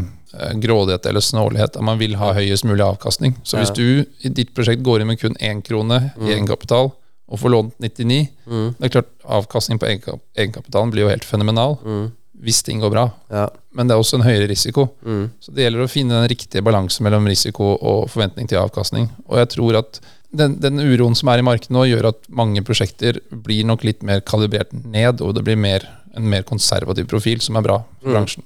grådighet 0.61 1.05
eller 1.05 1.19
snålighet, 1.21 1.75
at 1.75 1.83
man 1.83 1.99
vil 1.99 2.15
ha 2.15 2.31
høyest 2.33 2.63
mulig 2.65 2.83
avkastning. 2.85 3.35
Så 3.43 3.57
hvis 3.59 3.73
du 3.75 4.05
i 4.23 4.29
ditt 4.29 4.53
prosjekt 4.55 4.83
går 4.83 5.01
inn 5.01 5.07
med 5.11 5.19
kun 5.19 5.35
én 5.41 5.61
krone 5.65 6.13
i 6.21 6.31
egenkapital, 6.33 6.91
og 7.31 7.39
får 7.39 7.49
lånt 7.53 7.73
99, 7.79 8.27
Mm. 8.47 8.75
det 8.79 8.85
er 8.85 8.89
klart 9.01 9.11
avkastning 9.23 9.79
på 9.79 9.87
egenkapitalen 10.35 10.91
blir 10.91 11.03
jo 11.05 11.09
helt 11.09 11.23
fenomenal 11.23 11.77
Mm. 11.83 12.11
hvis 12.43 12.63
ting 12.63 12.79
går 12.81 12.91
bra. 12.91 13.11
Ja. 13.31 13.47
Men 13.73 13.87
det 13.87 13.95
er 13.95 13.99
også 14.01 14.15
en 14.15 14.25
høyere 14.27 14.49
risiko. 14.49 14.89
Mm. 15.05 15.29
Så 15.39 15.53
det 15.53 15.63
gjelder 15.63 15.83
å 15.85 15.89
finne 15.89 16.09
den 16.21 16.27
riktige 16.27 16.61
balansen 16.61 17.03
mellom 17.03 17.25
risiko 17.27 17.77
og 17.81 18.09
forventning 18.09 18.47
til 18.49 18.57
avkastning. 18.59 19.09
Og 19.29 19.37
jeg 19.37 19.49
tror 19.49 19.77
at 19.79 20.01
den, 20.35 20.59
den 20.59 20.79
uroen 20.79 21.15
som 21.15 21.29
er 21.29 21.39
i 21.39 21.41
markedet 21.41 21.71
nå, 21.71 21.85
gjør 21.87 22.07
at 22.09 22.17
mange 22.29 22.61
prosjekter 22.63 23.19
blir 23.31 23.63
nok 23.65 23.83
litt 23.83 24.01
mer 24.03 24.19
kalibrert 24.21 24.71
ned, 24.73 25.21
og 25.21 25.35
det 25.35 25.43
blir 25.43 25.55
mer, 25.57 25.87
en 26.15 26.27
mer 26.29 26.43
konservativ 26.43 27.07
profil, 27.07 27.39
som 27.39 27.55
er 27.55 27.61
bra 27.61 27.83
for 28.01 28.11
bransjen. 28.11 28.43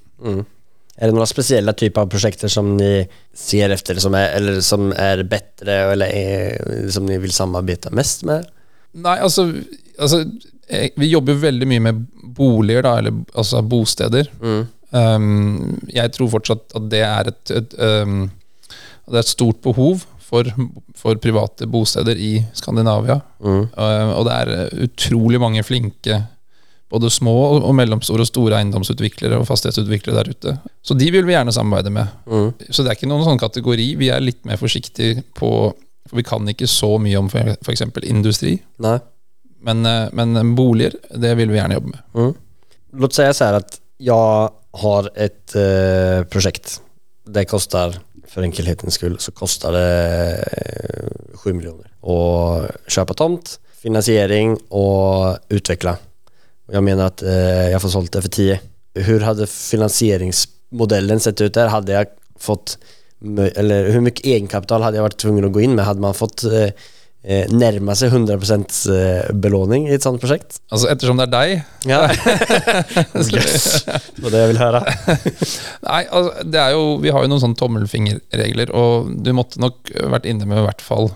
Är 0.95 1.08
det 1.08 1.13
några 1.13 1.25
speciella 1.25 1.73
typer 1.73 2.01
av 2.01 2.08
prosjekter 2.08 2.47
som 2.47 2.77
ni 2.77 3.08
ser 3.34 3.69
efter 3.69 3.95
som 3.95 4.13
är, 4.13 4.29
eller 4.29 4.62
som 4.62 4.91
är 4.91 5.23
bättre 5.23 5.73
eller 5.73 6.05
är, 6.05 6.89
som 6.89 7.05
ni 7.05 7.17
vill 7.17 7.31
samarbeta 7.31 7.91
mest 7.91 8.23
med? 8.23 8.45
Nei, 8.95 9.19
altså, 9.19 9.51
altså 9.99 10.21
eh, 10.67 10.89
Vi 10.95 11.10
jobber 11.12 11.36
jo 11.36 11.41
veldig 11.43 11.67
mye 11.67 11.84
med 11.84 12.05
boliger, 12.38 12.86
da, 12.86 12.97
eller 12.99 13.17
altså 13.36 13.62
bosteder. 13.62 14.31
Mm. 14.41 14.65
Um, 14.95 15.79
jeg 15.91 16.13
tror 16.15 16.31
fortsatt 16.31 16.71
at 16.77 16.89
det 16.91 17.01
er 17.03 17.31
et, 17.31 17.51
et 17.51 17.75
um, 17.79 18.29
det 19.05 19.17
er 19.19 19.25
et 19.25 19.34
stort 19.34 19.60
behov 19.63 20.05
for, 20.25 20.47
for 20.97 21.19
private 21.21 21.67
bosteder 21.69 22.15
i 22.17 22.38
Skandinavia. 22.55 23.19
Mm. 23.43 23.67
Uh, 23.75 24.13
og 24.15 24.25
det 24.29 24.38
er 24.38 24.53
eh, 24.55 24.86
utrolig 24.88 25.41
mange 25.43 25.63
flinke 25.67 26.23
både 26.95 27.12
små 27.12 27.36
og 27.60 27.71
mellomstore 27.75 28.23
og 28.23 28.29
store 28.29 28.60
eiendomsutviklere 28.62 29.39
og 29.41 29.47
fastighetsutviklere 29.49 30.21
der 30.21 30.31
ute. 30.31 30.58
Så 30.86 30.97
de 30.97 31.10
vil 31.12 31.27
vi 31.27 31.36
gjerne 31.36 31.53
samarbeide 31.55 31.91
med. 31.93 32.13
Mm. 32.25 32.53
Så 32.69 32.84
det 32.84 32.91
er 32.91 32.99
ikke 32.99 33.12
noen 33.12 33.25
sånn 33.27 33.41
kategori. 33.41 33.89
Vi 33.99 34.12
er 34.13 34.23
litt 34.23 34.45
mer 34.47 34.62
forsiktige 34.62 35.25
på 35.38 35.49
For 36.05 36.19
vi 36.19 36.23
kan 36.27 36.45
ikke 36.45 36.67
så 36.69 36.91
mye 37.01 37.17
om 37.17 37.31
f.eks. 37.34 37.81
industri. 38.05 38.51
Nei. 38.86 38.99
Men, 39.65 39.86
eh, 39.89 40.12
men 40.13 40.53
boliger, 40.55 40.93
det 41.10 41.31
vil 41.39 41.49
vi 41.49 41.58
gjerne 41.58 41.79
jobbe 41.79 41.93
med. 41.95 42.03
Mm. 42.13 42.34
Låt 43.01 43.13
säga 43.13 43.34
så 43.34 43.45
här 43.45 43.53
att 43.53 43.81
jag 43.97 44.51
har 44.71 45.10
ett 45.15 45.55
eh, 45.55 46.29
prosjekt. 46.29 46.81
Det 47.25 47.45
koster 47.45 47.97
for 48.29 48.43
enkelhetens 48.43 48.93
skull, 48.93 49.19
så 49.19 49.31
koster 49.31 49.71
det 49.71 50.45
eh, 50.51 51.38
7 51.38 51.53
miljoner. 51.53 51.89
kjøpe 52.05 52.91
köpa 52.91 53.13
tomt, 53.13 53.60
finansiering 53.81 54.58
og 54.69 55.38
utveckla. 55.49 55.97
Och 56.67 56.73
Jag 56.73 56.84
menar 56.84 57.06
att 57.06 57.21
eh, 57.21 57.69
jag 57.69 57.82
får 57.82 57.89
sålt 57.89 58.12
det 58.12 58.21
för 58.21 58.30
10. 58.30 58.60
Hur 58.93 59.19
hade 59.19 59.47
finansieringsmodellen 59.47 61.19
sett 61.19 61.41
ut 61.41 61.54
där? 61.54 61.67
Hade 61.67 61.91
jag 61.91 62.08
fått, 62.39 62.78
eller 63.56 63.89
hur 63.89 64.01
mycket 64.01 64.25
egenkapital 64.25 64.82
hade 64.82 64.97
jag 64.97 65.04
varit 65.04 65.17
tvungen 65.17 65.45
att 65.45 65.54
gå 65.54 65.62
in 65.62 65.75
med? 65.75 65.86
Hade 65.86 66.01
man 66.01 66.13
fått 66.13 66.43
eh, 66.43 67.49
nærme 67.49 67.95
seg 67.97 68.13
100% 68.13 68.75
eh, 68.93 69.34
belåning 69.34 69.88
i 69.89 69.95
et 69.97 70.04
sånt 70.06 70.21
prosjekt. 70.21 70.60
Altså 70.69 70.89
Ettersom 70.93 71.17
det 71.17 71.25
er 71.25 71.34
deg 71.34 71.56
Ja. 71.89 72.01
yes. 73.36 73.86
Det 73.86 74.23
var 74.23 74.36
det 74.36 74.43
jeg 74.43 74.51
vil 74.54 74.62
høre. 74.62 74.82
Nei, 75.89 76.01
altså, 76.06 76.45
det 76.45 76.65
jo, 76.75 76.84
vi 77.01 77.13
har 77.13 77.25
jo 77.25 77.32
noen 77.34 77.43
sånne 77.43 77.60
tommelfingerregler, 77.62 78.73
og 78.78 79.12
du 79.25 79.34
måtte 79.38 79.62
nok 79.62 79.93
vært 80.15 80.30
inne 80.30 80.47
med 80.49 80.62
i 80.62 80.67
hvert 80.67 80.86
fall 80.86 81.12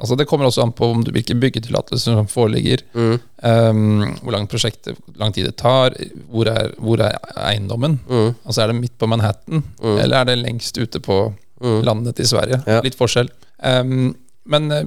Altså 0.00 0.16
Det 0.18 0.26
kommer 0.26 0.46
også 0.46 0.62
an 0.62 0.72
på 0.72 0.88
om 0.90 1.02
du, 1.04 1.10
hvilke 1.12 1.34
byggetillatelser 1.38 2.14
som 2.16 2.26
foreligger, 2.26 2.78
Mm. 2.94 3.20
um, 3.42 4.16
hvor 4.22 4.32
langt 4.32 4.50
prosjektet, 4.50 4.96
hvor 5.06 5.18
lang 5.20 5.32
tid 5.34 5.44
det 5.46 5.56
tar, 5.56 5.94
hvor 6.30 6.48
er, 6.50 6.72
hvor 6.78 6.98
er 7.00 7.18
eiendommen? 7.36 8.00
Mm. 8.08 8.34
Altså 8.46 8.62
Er 8.62 8.66
det 8.72 8.76
midt 8.80 8.98
på 8.98 9.06
Manhattan, 9.06 9.62
Mm. 9.82 9.98
eller 9.98 10.16
er 10.16 10.24
det 10.24 10.38
lengst 10.38 10.78
ute 10.78 10.98
på 11.00 11.32
Mm. 11.60 11.82
landet 11.84 12.18
i 12.18 12.24
Sverige? 12.26 12.62
Ja. 12.66 12.80
Litt 12.80 12.96
forskjell. 12.98 13.28
Um, 13.62 14.16
men 14.46 14.72
eh, 14.72 14.84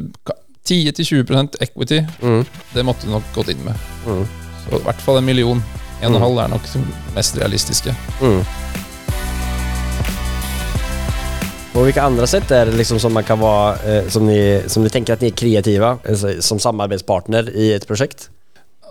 10-20% 0.68 1.56
equity, 1.62 2.02
Mm. 2.22 2.46
det 2.74 2.84
måtte 2.86 3.06
du 3.06 3.12
nok 3.12 3.24
gått 3.36 3.50
inn 3.50 3.64
med. 3.66 3.76
Mm. 4.08 4.26
Så 4.66 4.80
i 4.80 4.84
hvert 4.84 5.02
fall 5.02 5.18
en 5.18 5.26
million. 5.26 5.64
En 6.02 6.12
og 6.12 6.16
en 6.16 6.22
halv 6.22 6.38
er 6.44 6.48
nok 6.50 6.62
det 6.74 6.82
mest 7.16 7.38
realistiske. 7.38 7.96
Mm. 8.22 8.42
På 11.76 11.84
vilka 11.84 12.02
andra 12.02 12.28
sätt 12.28 12.52
är 12.52 12.66
det 12.66 12.72
liksom 12.72 13.00
som 13.00 13.14
man 13.14 13.24
kan 13.24 13.40
vara, 13.40 13.76
eh, 13.76 14.08
som, 14.08 14.26
ni, 14.26 14.64
som 14.68 14.84
ni 14.84 14.90
tänker 14.90 15.14
att 15.14 15.22
ni 15.22 15.28
är 15.28 15.32
kreativa 15.32 15.98
alltså, 16.10 16.42
som 16.42 16.60
samarbeidspartner 16.60 17.58
i 17.58 17.74
et 17.74 17.88
prosjekt? 17.88 18.30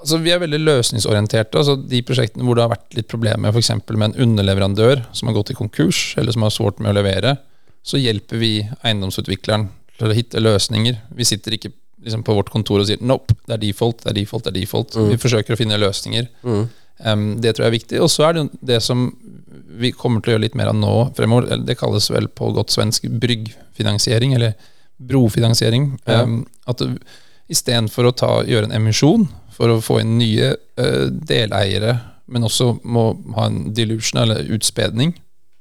Altså, 0.01 0.19
vi 0.21 0.35
er 0.35 0.43
veldig 0.43 0.59
løsningsorienterte. 0.61 1.57
Altså, 1.57 1.79
de 1.81 2.03
prosjektene 2.05 2.45
hvor 2.45 2.59
det 2.59 2.67
har 2.67 2.75
vært 2.75 2.99
litt 2.99 3.09
problemer 3.09 3.57
f.eks. 3.57 3.71
med 3.89 4.05
en 4.11 4.17
underleverandør 4.27 5.01
som 5.17 5.31
har 5.31 5.39
gått 5.39 5.55
i 5.55 5.57
konkurs, 5.57 6.03
eller 6.21 6.37
som 6.37 6.45
har 6.45 6.53
svårt 6.53 6.85
med 6.85 6.93
å 6.93 6.99
levere, 6.99 7.39
så 7.81 7.97
hjelper 7.97 8.43
vi 8.43 8.53
eiendomsutvikleren 8.83 9.71
til 9.97 10.13
å 10.13 10.19
hitte 10.21 10.45
løsninger. 10.45 11.01
Vi 11.17 11.25
sitter 11.25 11.57
ikke 11.57 11.73
liksom, 12.05 12.21
på 12.29 12.37
vårt 12.37 12.53
kontor 12.53 12.85
og 12.85 12.91
sier 12.91 13.01
'nope, 13.01 13.33
det 13.47 13.57
er 13.57 13.65
default', 13.65 14.05
det 14.05 14.13
er 14.13 14.21
default, 14.21 14.45
det 14.45 14.53
er 14.53 14.61
default. 14.61 14.93
Mm. 14.93 15.09
Vi 15.15 15.23
forsøker 15.25 15.57
å 15.57 15.63
finne 15.63 15.81
løsninger. 15.81 16.29
Mm. 16.45 16.69
Um, 17.01 17.41
det 17.41 17.57
tror 17.57 17.65
jeg 17.65 17.73
er 17.73 17.79
viktig. 17.81 18.05
Og 18.05 18.13
så 18.13 18.29
er 18.29 18.33
det 18.37 18.49
det 18.61 18.83
som 18.83 19.09
vi 19.81 19.93
kommer 19.93 20.23
til 20.23 20.33
å 20.33 20.35
gjøre 20.35 20.45
litt 20.47 20.57
mer 20.59 20.71
av 20.73 20.79
nå 20.79 20.95
fremover. 21.17 21.61
Det 21.65 21.77
kalles 21.81 22.11
vel 22.13 22.29
på 22.29 22.51
godt 22.57 22.75
svensk 22.75 23.07
bryggfinansiering, 23.23 24.35
eller 24.37 24.55
brofinansiering. 25.03 25.99
Ja. 26.07 26.23
Um, 26.23 26.45
at 26.71 26.83
istedenfor 27.53 28.09
å 28.09 28.15
ta, 28.17 28.33
gjøre 28.49 28.71
en 28.71 28.77
emisjon 28.79 29.27
for 29.55 29.71
å 29.71 29.81
få 29.85 30.01
inn 30.03 30.17
nye 30.19 30.55
uh, 30.55 31.07
deleiere, 31.11 31.99
men 32.27 32.47
også 32.47 32.75
må 32.85 33.11
ha 33.37 33.49
en 33.51 33.75
dilution, 33.77 34.23
eller 34.23 34.47
utspedning, 34.55 35.15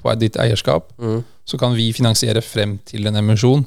på 0.04 0.14
ditt 0.20 0.36
eierskap, 0.40 0.92
Mm. 1.00 1.24
så 1.46 1.58
kan 1.60 1.76
vi 1.76 1.94
finansiere 1.96 2.42
frem 2.42 2.78
til 2.86 3.08
en 3.08 3.16
emisjon. 3.16 3.66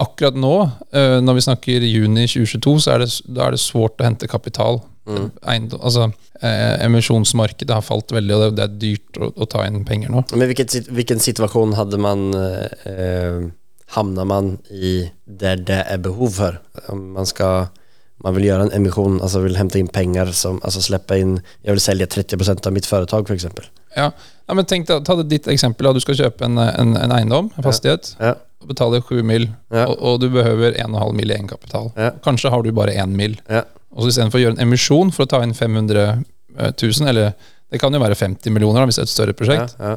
Akkurat 0.00 0.36
nå, 0.36 0.54
uh, 0.92 1.20
når 1.20 1.34
vi 1.34 1.46
snakker 1.46 1.84
juni 1.88 2.26
2022, 2.28 2.80
så 2.80 2.94
er 2.94 3.04
det, 3.04 3.10
da 3.28 3.46
er 3.46 3.56
det 3.56 3.60
svårt 3.60 4.00
å 4.00 4.04
hente 4.04 4.28
kapital. 4.28 4.82
Mm. 5.06 5.28
Eiendom, 5.46 5.80
altså, 5.86 6.08
eh, 6.40 6.84
emisjonsmarkedet 6.86 7.74
har 7.74 7.84
falt 7.86 8.12
veldig, 8.14 8.34
og 8.34 8.42
det, 8.42 8.50
det 8.58 8.64
er 8.66 8.76
dyrt 8.82 9.20
å, 9.22 9.30
å 9.36 9.48
ta 9.50 9.62
inn 9.68 9.84
penger 9.86 10.10
nå. 10.12 10.24
Men 10.34 10.50
hvilken, 10.50 10.90
hvilken 10.96 11.22
situasjon 11.22 11.76
hadde 11.78 12.00
man, 12.02 12.26
eh, 12.34 12.90
eh, 12.90 14.14
man 14.26 14.56
i 14.74 14.96
der 15.24 15.62
det 15.62 15.82
er 15.86 16.02
behov 16.02 16.38
for? 16.40 16.60
Om 16.92 17.12
man 17.16 17.28
skal 17.30 17.68
man 18.24 18.34
vil 18.36 18.46
gjøre 18.48 18.66
en 18.66 18.74
emisjon, 18.78 19.18
altså 19.20 19.42
vil 19.44 19.58
hente 19.58 19.78
inn 19.80 19.90
penger 19.92 20.30
som, 20.36 20.56
altså 20.64 20.80
slippe 20.84 21.18
inn 21.20 21.34
Jeg 21.66 21.76
vil 21.76 21.82
selge 21.84 22.08
30% 22.14 22.66
av 22.66 22.72
mitt 22.72 22.88
företag 22.88 23.28
f.eks. 23.28 23.44
For 23.52 23.68
Ja, 23.96 24.08
ja 24.48 24.56
men 24.56 24.64
tenk 24.68 24.88
deg, 24.88 25.04
Ta 25.04 25.18
det 25.20 25.28
ditt 25.30 25.48
eksempel. 25.52 25.90
Du 25.94 26.00
skal 26.00 26.16
kjøpe 26.18 26.48
en, 26.48 26.56
en, 26.58 26.94
en 26.96 27.12
eiendom, 27.12 27.52
en 27.56 27.66
fastighet, 27.66 28.14
Ja. 28.20 28.34
og 28.64 28.72
betale 28.72 29.02
7 29.04 29.20
mil, 29.22 29.50
Ja. 29.70 29.84
og, 29.84 30.00
og 30.00 30.20
du 30.24 30.30
behøver 30.32 30.78
1,5 30.80 31.12
mil 31.18 31.30
i 31.30 31.36
egenkapital. 31.36 31.92
Ja. 31.96 32.10
Kanskje 32.24 32.50
har 32.50 32.64
du 32.64 32.72
bare 32.72 32.96
1 32.96 33.12
mil. 33.12 33.36
Ja. 33.52 33.66
Og 33.96 34.04
så 34.04 34.12
Istedenfor 34.12 34.38
å 34.38 34.42
gjøre 34.44 34.58
en 34.58 34.66
emisjon 34.66 35.10
for 35.14 35.24
å 35.24 35.30
ta 35.30 35.40
inn 35.44 35.54
500 35.56 36.02
000, 36.76 37.08
eller 37.08 37.32
det 37.72 37.80
kan 37.82 37.94
jo 37.96 38.00
være 38.02 38.16
50 38.18 38.52
millioner 38.54 38.82
da, 38.84 38.90
hvis 38.90 39.00
det 39.00 39.06
er 39.06 39.08
et 39.08 39.14
større 39.14 39.36
prosjekt, 39.36 39.74
Ja, 39.80 39.94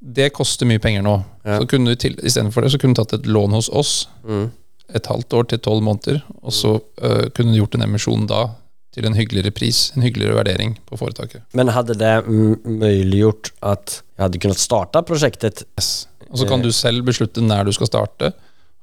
det 0.00 0.30
koster 0.32 0.66
mye 0.70 0.80
penger 0.82 1.02
nå. 1.04 1.16
Ja. 1.44 1.58
Så 1.60 1.66
kunne 1.70 1.92
du 1.92 1.98
til, 2.00 2.16
Istedenfor 2.22 2.64
det 2.64 2.72
så 2.72 2.80
kunne 2.80 2.96
du 2.96 3.02
tatt 3.02 3.18
et 3.18 3.26
lån 3.28 3.58
hos 3.58 3.68
oss 3.68 4.08
Mm. 4.24 4.50
et 4.94 5.06
halvt 5.06 5.34
år 5.38 5.48
til 5.50 5.58
tolv 5.62 5.82
måneder, 5.86 6.22
og 6.42 6.52
så 6.54 6.76
uh, 6.80 7.28
kunne 7.34 7.52
du 7.52 7.60
gjort 7.60 7.76
en 7.78 7.86
emisjon 7.86 8.26
da 8.26 8.48
til 8.94 9.06
en 9.06 9.14
hyggeligere 9.14 9.52
pris, 9.54 9.92
en 9.94 10.02
hyggeligere 10.02 10.34
vurdering 10.34 10.72
på 10.88 10.98
foretaket. 10.98 11.42
Men 11.54 11.68
hadde 11.70 11.94
det 11.94 12.14
muliggjort 12.26 13.52
at 13.62 14.00
jeg 14.16 14.24
hadde 14.24 14.40
kunnet 14.42 14.58
starte 14.58 15.02
prosjektet? 15.06 15.62
projektet? 15.62 15.66
Yes. 15.78 16.06
Og 16.30 16.38
så 16.38 16.48
kan 16.48 16.62
du 16.62 16.70
selv 16.74 17.04
beslutte 17.06 17.42
når 17.42 17.70
du 17.70 17.72
skal 17.76 17.86
starte, 17.90 18.32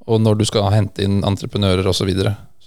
og 0.08 0.22
når 0.24 0.40
du 0.40 0.46
skal 0.48 0.70
hente 0.72 1.04
inn 1.04 1.20
entreprenører 1.28 1.88
osv. 1.88 2.08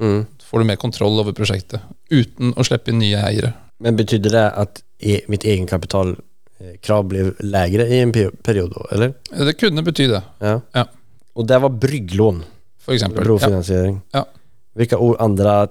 Mm. 0.00 0.26
får 0.44 0.58
du 0.58 0.64
mer 0.64 0.76
kontroll 0.80 1.18
over 1.20 1.34
prosjektet, 1.36 1.80
uten 2.10 2.54
å 2.56 2.64
slippe 2.66 2.90
inn 2.90 2.98
nye 3.02 3.20
eiere. 3.28 3.52
Men 3.80 3.96
betydde 3.98 4.32
det 4.32 4.46
at 4.62 4.82
mitt 5.28 5.44
egenkapitalkrav 5.44 7.04
ble 7.08 7.30
lavere 7.40 7.86
i 7.88 8.00
en 8.04 8.12
periode, 8.12 8.86
eller? 8.92 9.14
Det 9.30 9.56
kunne 9.60 9.84
bety 9.86 10.08
det, 10.10 10.22
Ja. 10.40 10.60
Ja. 10.74 10.86
Og 11.38 11.46
det 11.46 11.60
var 11.62 11.70
brygglån, 11.70 12.42
for 12.82 12.92
eksempel. 12.96 13.24
Brofinansiering. 13.24 14.00
Ja. 14.12 14.24
ja. 14.24 14.40
Hvilke 14.76 14.98
andre 15.22 15.68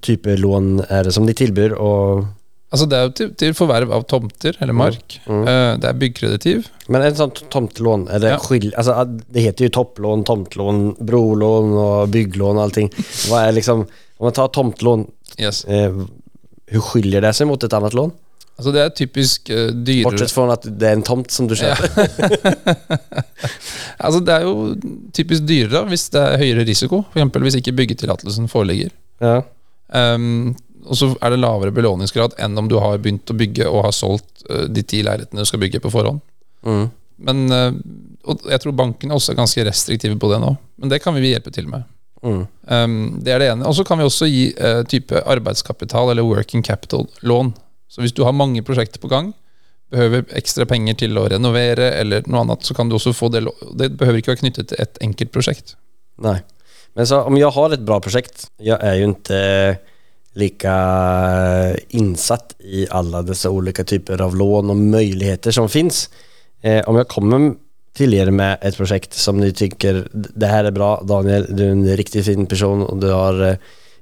typer 0.00 0.38
lån 0.38 0.84
er 0.88 1.04
det 1.04 1.12
som 1.12 1.26
de 1.26 1.34
tilbyr? 1.34 1.72
Och, 1.72 2.24
Altså 2.68 2.84
Det 2.90 2.96
er 2.98 3.06
jo 3.06 3.12
til, 3.16 3.28
til 3.40 3.54
forverv 3.56 3.92
av 3.96 4.02
tomter 4.10 4.56
eller 4.60 4.76
mark. 4.76 5.14
Mm. 5.24 5.38
Mm. 5.40 5.80
Det 5.80 5.88
er 5.88 5.98
byggkreditiv. 6.02 6.66
men 6.88 7.02
ett 7.02 7.16
sånt 7.16 7.42
tomtlån, 7.50 8.04
det, 8.20 8.28
Ja. 8.34 8.38
skil, 8.38 8.72
altså, 8.76 9.04
det 9.32 9.42
heter 9.42 9.68
jo 9.68 9.70
topplån, 9.78 10.24
tomtlån, 10.28 10.96
brolån 11.00 11.72
og 11.80 12.10
bygglån 12.12 12.56
og 12.60 12.62
allting. 12.66 12.90
Hva 13.28 13.46
er 13.48 13.52
liksom, 13.56 13.86
om 14.18 14.24
man 14.28 14.32
tar 14.36 14.48
tomtlån, 14.52 15.06
Yes. 15.40 15.64
eh, 15.64 15.92
hur 16.68 16.80
skiller 16.84 17.20
det 17.24 17.34
seg 17.36 17.46
mot 17.48 17.62
et 17.64 17.72
annet 17.72 17.94
lån? 17.96 18.12
Altså 18.58 18.72
Det 18.74 18.80
er 18.82 18.88
typisk 18.90 19.50
uh, 19.54 19.68
dyrere 19.70 20.02
Bortsett 20.10 20.32
fra 20.34 20.48
at 20.52 20.64
det 20.66 20.88
er 20.88 20.96
en 20.98 21.04
tomt 21.06 21.30
som 21.30 21.46
du 21.46 21.54
köper. 21.54 22.08
Altså 23.98 24.20
Det 24.24 24.34
er 24.34 24.42
jo 24.46 24.74
typisk 25.14 25.46
dyrere 25.46 25.84
hvis 25.90 26.08
det 26.14 26.20
er 26.22 26.40
høyere 26.42 26.64
risiko, 26.66 27.04
f.eks. 27.14 27.38
hvis 27.44 27.58
ikke 27.60 27.74
byggetillatelsen 27.78 28.48
foreligger. 28.50 28.90
Ja. 29.22 29.40
Um, 29.94 30.56
og 30.88 30.98
så 30.98 31.10
er 31.20 31.34
det 31.34 31.40
lavere 31.42 31.74
belåningsgrad 31.74 32.38
enn 32.42 32.58
om 32.58 32.68
du 32.70 32.78
har 32.82 32.98
begynt 33.02 33.30
å 33.30 33.36
bygge 33.36 33.68
og 33.68 33.84
har 33.86 33.94
solgt 33.96 34.44
uh, 34.48 34.64
de 34.68 34.82
ti 34.82 35.02
leilighetene 35.06 35.44
du 35.44 35.48
skal 35.48 35.62
bygge 35.62 35.82
på 35.84 35.92
forhånd. 35.92 36.22
Mm. 36.66 36.86
Men 37.28 37.44
uh, 37.52 37.70
og 38.28 38.48
jeg 38.50 38.62
tror 38.62 38.76
bankene 38.76 39.16
også 39.16 39.32
er 39.32 39.40
ganske 39.40 39.64
restriktive 39.68 40.18
på 40.20 40.30
det 40.32 40.40
nå. 40.42 40.52
Men 40.80 40.92
det 40.92 41.00
kan 41.04 41.16
vi 41.16 41.30
hjelpe 41.30 41.52
til 41.54 41.68
med. 41.70 41.86
Mm. 42.22 42.42
Um, 42.66 42.96
det 43.24 43.32
er 43.32 43.42
det 43.42 43.50
ene. 43.54 43.66
Og 43.68 43.76
så 43.78 43.84
kan 43.86 44.00
vi 44.00 44.06
også 44.06 44.28
gi 44.28 44.48
uh, 44.58 44.82
type 44.88 45.22
arbeidskapital 45.24 46.12
eller 46.12 46.26
working 46.26 46.64
capital-lån. 46.66 47.54
Så 47.88 48.02
hvis 48.04 48.12
du 48.12 48.24
har 48.26 48.36
mange 48.36 48.62
prosjekter 48.66 49.00
på 49.00 49.08
gang, 49.08 49.32
behøver 49.88 50.26
ekstra 50.36 50.66
penger 50.68 50.98
til 51.00 51.16
å 51.16 51.24
renovere 51.32 51.92
eller 51.96 52.26
noe 52.28 52.44
annet, 52.44 52.66
så 52.66 52.76
kan 52.76 52.90
du 52.90 52.98
også 52.98 53.14
få 53.16 53.30
det 53.32 53.46
Det 53.78 53.94
behøver 53.96 54.20
ikke 54.20 54.34
være 54.34 54.42
knyttet 54.42 54.72
til 54.72 54.82
ett 54.82 55.00
enkelt 55.04 55.32
prosjekt. 55.32 55.76
Nei. 56.20 56.40
Men 56.98 57.08
så 57.08 57.22
om 57.24 57.36
jeg 57.38 57.54
har 57.54 57.72
et 57.72 57.84
bra 57.86 58.00
prosjekt 58.02 58.48
Jeg 58.64 58.74
er 58.74 58.96
jo 58.98 59.10
inte 59.12 59.36
lika 60.38 60.74
insatt 61.88 62.54
i 62.58 62.86
alla 62.90 63.22
dessa 63.22 63.50
olika 63.50 63.84
typer 63.84 64.20
av 64.22 64.36
lån 64.36 64.70
och 64.70 64.76
möjligheter 64.76 65.50
som 65.50 65.68
finns. 65.68 66.10
Eh, 66.60 66.88
om 66.88 66.96
jag 66.96 67.08
kommer 67.08 67.52
till 67.96 68.14
er 68.14 68.30
med 68.30 68.58
ett 68.62 68.76
projekt 68.76 69.14
som 69.14 69.40
ni 69.40 69.52
tycker 69.52 70.08
det 70.12 70.46
här 70.46 70.64
är 70.64 70.70
bra 70.70 71.02
Daniel, 71.04 71.46
du 71.56 71.64
är 71.64 71.70
en 71.70 71.96
riktigt 71.96 72.24
fin 72.24 72.46
person 72.46 72.82
och 72.82 72.96
du 72.96 73.10
har 73.10 73.56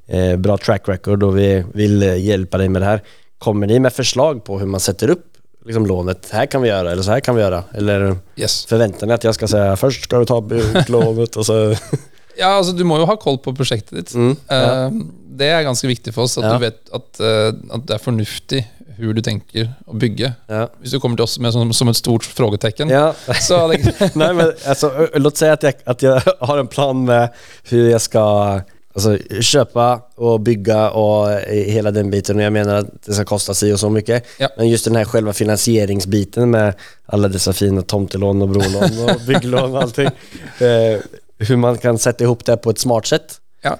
eh, 0.07 0.37
bra 0.37 0.59
track 0.59 0.89
record 0.89 1.23
och 1.23 1.39
vi 1.39 1.65
vill 1.75 2.03
hjelpe 2.03 2.17
hjälpa 2.19 2.59
dig 2.59 2.69
med 2.69 2.83
det 2.83 2.87
här. 2.87 3.03
Kommer 3.39 3.67
ni 3.67 3.79
med 3.81 3.93
förslag 3.93 4.45
på 4.45 4.59
hur 4.59 4.67
man 4.67 4.81
sätter 4.81 5.11
upp 5.11 5.27
liksom, 5.65 5.87
lånet? 5.87 6.29
Här 6.31 6.47
kan 6.47 6.63
vi 6.63 6.69
göra 6.69 6.93
eller 6.93 7.03
så 7.03 7.11
här 7.11 7.21
kan 7.21 7.35
vi 7.37 7.43
göra? 7.43 7.65
Eller 7.75 8.17
Yes. 8.37 8.67
förväntar 8.67 9.07
ni 9.07 9.13
att 9.13 9.25
jag 9.25 9.35
ska 9.35 9.49
säga 9.49 9.77
först 9.77 10.05
ska 10.05 10.19
du 10.19 10.25
ta 10.25 10.49
lånet 10.89 11.37
och 11.37 11.47
så 11.47 11.75
Ja, 12.39 12.57
altså 12.59 12.73
Du 12.77 12.85
må 12.85 12.99
jo 13.01 13.07
ha 13.09 13.17
koll 13.17 13.39
på 13.43 13.53
prosjektet 13.57 13.97
ditt. 13.97 14.15
Mm, 14.15 14.37
ja. 14.51 14.87
Eh, 14.87 14.91
det 15.37 15.51
er 15.53 15.65
ganske 15.67 15.89
viktig 15.89 16.15
for 16.17 16.25
oss, 16.25 16.39
at 16.39 16.45
Ja. 16.45 16.55
du 16.57 16.65
vet 16.65 16.79
at, 16.95 17.21
eh, 17.21 17.53
at 17.75 17.87
det 17.87 17.95
er 17.99 18.03
fornuftig 18.05 18.65
hvor 18.97 19.13
du 19.13 19.21
tenker 19.21 19.67
å 19.85 19.93
bygge. 20.01 20.31
Ja. 20.49 20.69
Hvis 20.81 20.95
du 20.95 21.01
kommer 21.01 21.17
til 21.19 21.25
oss 21.27 21.39
med 21.39 21.53
som, 21.53 21.73
som 21.77 21.89
et 21.93 21.97
stort 21.99 22.25
frågetecken, 22.25 22.89
Ja. 22.89 23.11
så 23.45 23.59
det 23.69 23.81
ikke 23.83 24.11
men 24.17 24.41
altså, 24.65 24.89
La 25.13 25.21
låt 25.21 25.37
si 25.37 25.45
at 25.53 25.63
jeg, 25.63 25.75
at 25.87 26.03
jeg 26.03 26.23
har 26.49 26.59
en 26.63 26.67
plan 26.73 27.05
med 27.05 27.29
hur 27.69 27.91
jeg 27.91 28.01
skal 28.01 28.63
alltså, 28.97 29.19
köpa 29.41 30.01
och 30.17 30.41
bygga 30.41 30.91
och 30.91 31.31
eh, 31.33 31.71
hela 31.73 31.91
den 31.91 32.11
biten 32.11 32.37
och 32.37 32.43
jag 32.43 32.53
menar 32.53 32.75
att 32.75 33.03
det 33.05 33.13
ska 33.13 33.25
kosta 33.25 33.55
sig 33.55 33.73
och 33.73 33.81
så 33.81 33.91
mycket. 33.91 34.25
Ja. 34.39 34.49
Men 34.57 34.69
just 34.69 34.85
den 34.85 34.97
här 34.97 35.05
själva 35.05 35.33
finansieringsbiten 35.33 36.51
med 36.51 36.75
alla 37.07 37.29
dessa 37.29 37.53
fina 37.53 37.83
tomtelån 37.83 38.43
och 38.43 38.49
brolån 38.49 39.09
och 39.11 39.21
bygglån 39.27 39.77
och 39.77 39.83
allting. 39.83 40.09
Eh, 40.61 41.01
hur 41.39 41.57
man 41.57 41.79
kan 41.79 41.99
sätta 41.99 42.25
ihop 42.25 42.45
det 42.45 42.57
på 42.57 42.71
et 42.71 42.79
smart 42.79 43.07
sett? 43.07 43.41
Ja, 43.63 43.79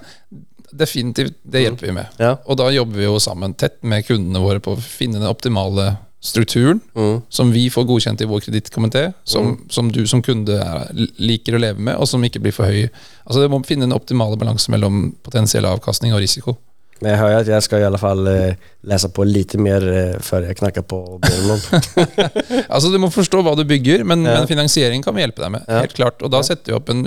definitivt. 0.71 1.33
Det 1.43 1.61
hjelper 1.61 1.87
vi 1.87 1.91
med. 1.93 2.05
Ja. 2.17 2.37
Og 2.45 2.57
da 2.57 2.69
jobber 2.71 2.99
vi 2.99 3.07
jo 3.07 3.19
sammen 3.19 3.53
tett 3.53 3.79
med 3.83 4.05
kundene 4.07 4.41
våre 4.43 4.59
på 4.59 4.75
å 4.75 4.81
finne 4.81 5.19
den 5.21 5.29
optimale 5.29 5.95
strukturen 6.19 6.79
Mm. 6.95 7.21
som 7.29 7.51
vi 7.51 7.69
får 7.69 7.85
godkjent 7.85 8.21
i 8.21 8.25
vår 8.25 8.39
kredittkomité, 8.41 9.13
som, 9.23 9.65
som 9.69 9.91
du 9.91 10.07
som 10.07 10.21
kunde 10.21 10.57
er, 10.59 10.89
liker 11.17 11.55
å 11.55 11.61
leve 11.61 11.79
med, 11.79 11.95
og 11.95 12.07
som 12.09 12.23
ikke 12.25 12.41
blir 12.41 12.51
for 12.51 12.65
høy. 12.65 12.89
Altså 13.25 13.41
Det 13.41 13.49
må 13.53 13.61
finne 13.65 13.85
den 13.85 13.95
optimale 13.95 14.37
balanse 14.37 14.71
mellom 14.73 15.13
potensiell 15.23 15.65
avkastning 15.65 16.13
og 16.13 16.19
risiko. 16.25 16.57
Men 17.01 17.11
jeg 17.11 17.19
hører 17.21 17.39
at 17.43 17.49
jeg 17.51 17.61
skal 17.65 17.81
i 17.83 17.85
alle 17.85 17.99
fall 18.01 18.27
eh, 18.31 18.55
lese 18.89 19.09
på 19.13 19.25
lite 19.27 19.59
mer 19.61 19.83
eh, 19.85 20.15
før 20.25 20.47
jeg 20.47 20.57
knakker 20.57 20.81
på 20.89 20.97
brolån. 21.21 21.59
Altså 22.67 22.89
Du 22.93 22.97
må 23.03 23.09
forstå 23.13 23.41
hva 23.45 23.53
du 23.59 23.63
bygger, 23.69 24.03
men, 24.07 24.23
Ja. 24.25 24.39
men 24.39 24.47
finansiering 24.49 25.03
kan 25.05 25.13
vi 25.15 25.21
hjelpe 25.21 25.43
deg 25.43 25.51
med. 25.57 25.67
Ja. 25.69 25.83
Helt 25.85 25.93
klart, 25.97 26.23
Og 26.25 26.31
da 26.33 26.41
setter 26.45 26.71
vi 26.73 26.77
opp 26.79 26.89
en 26.93 27.03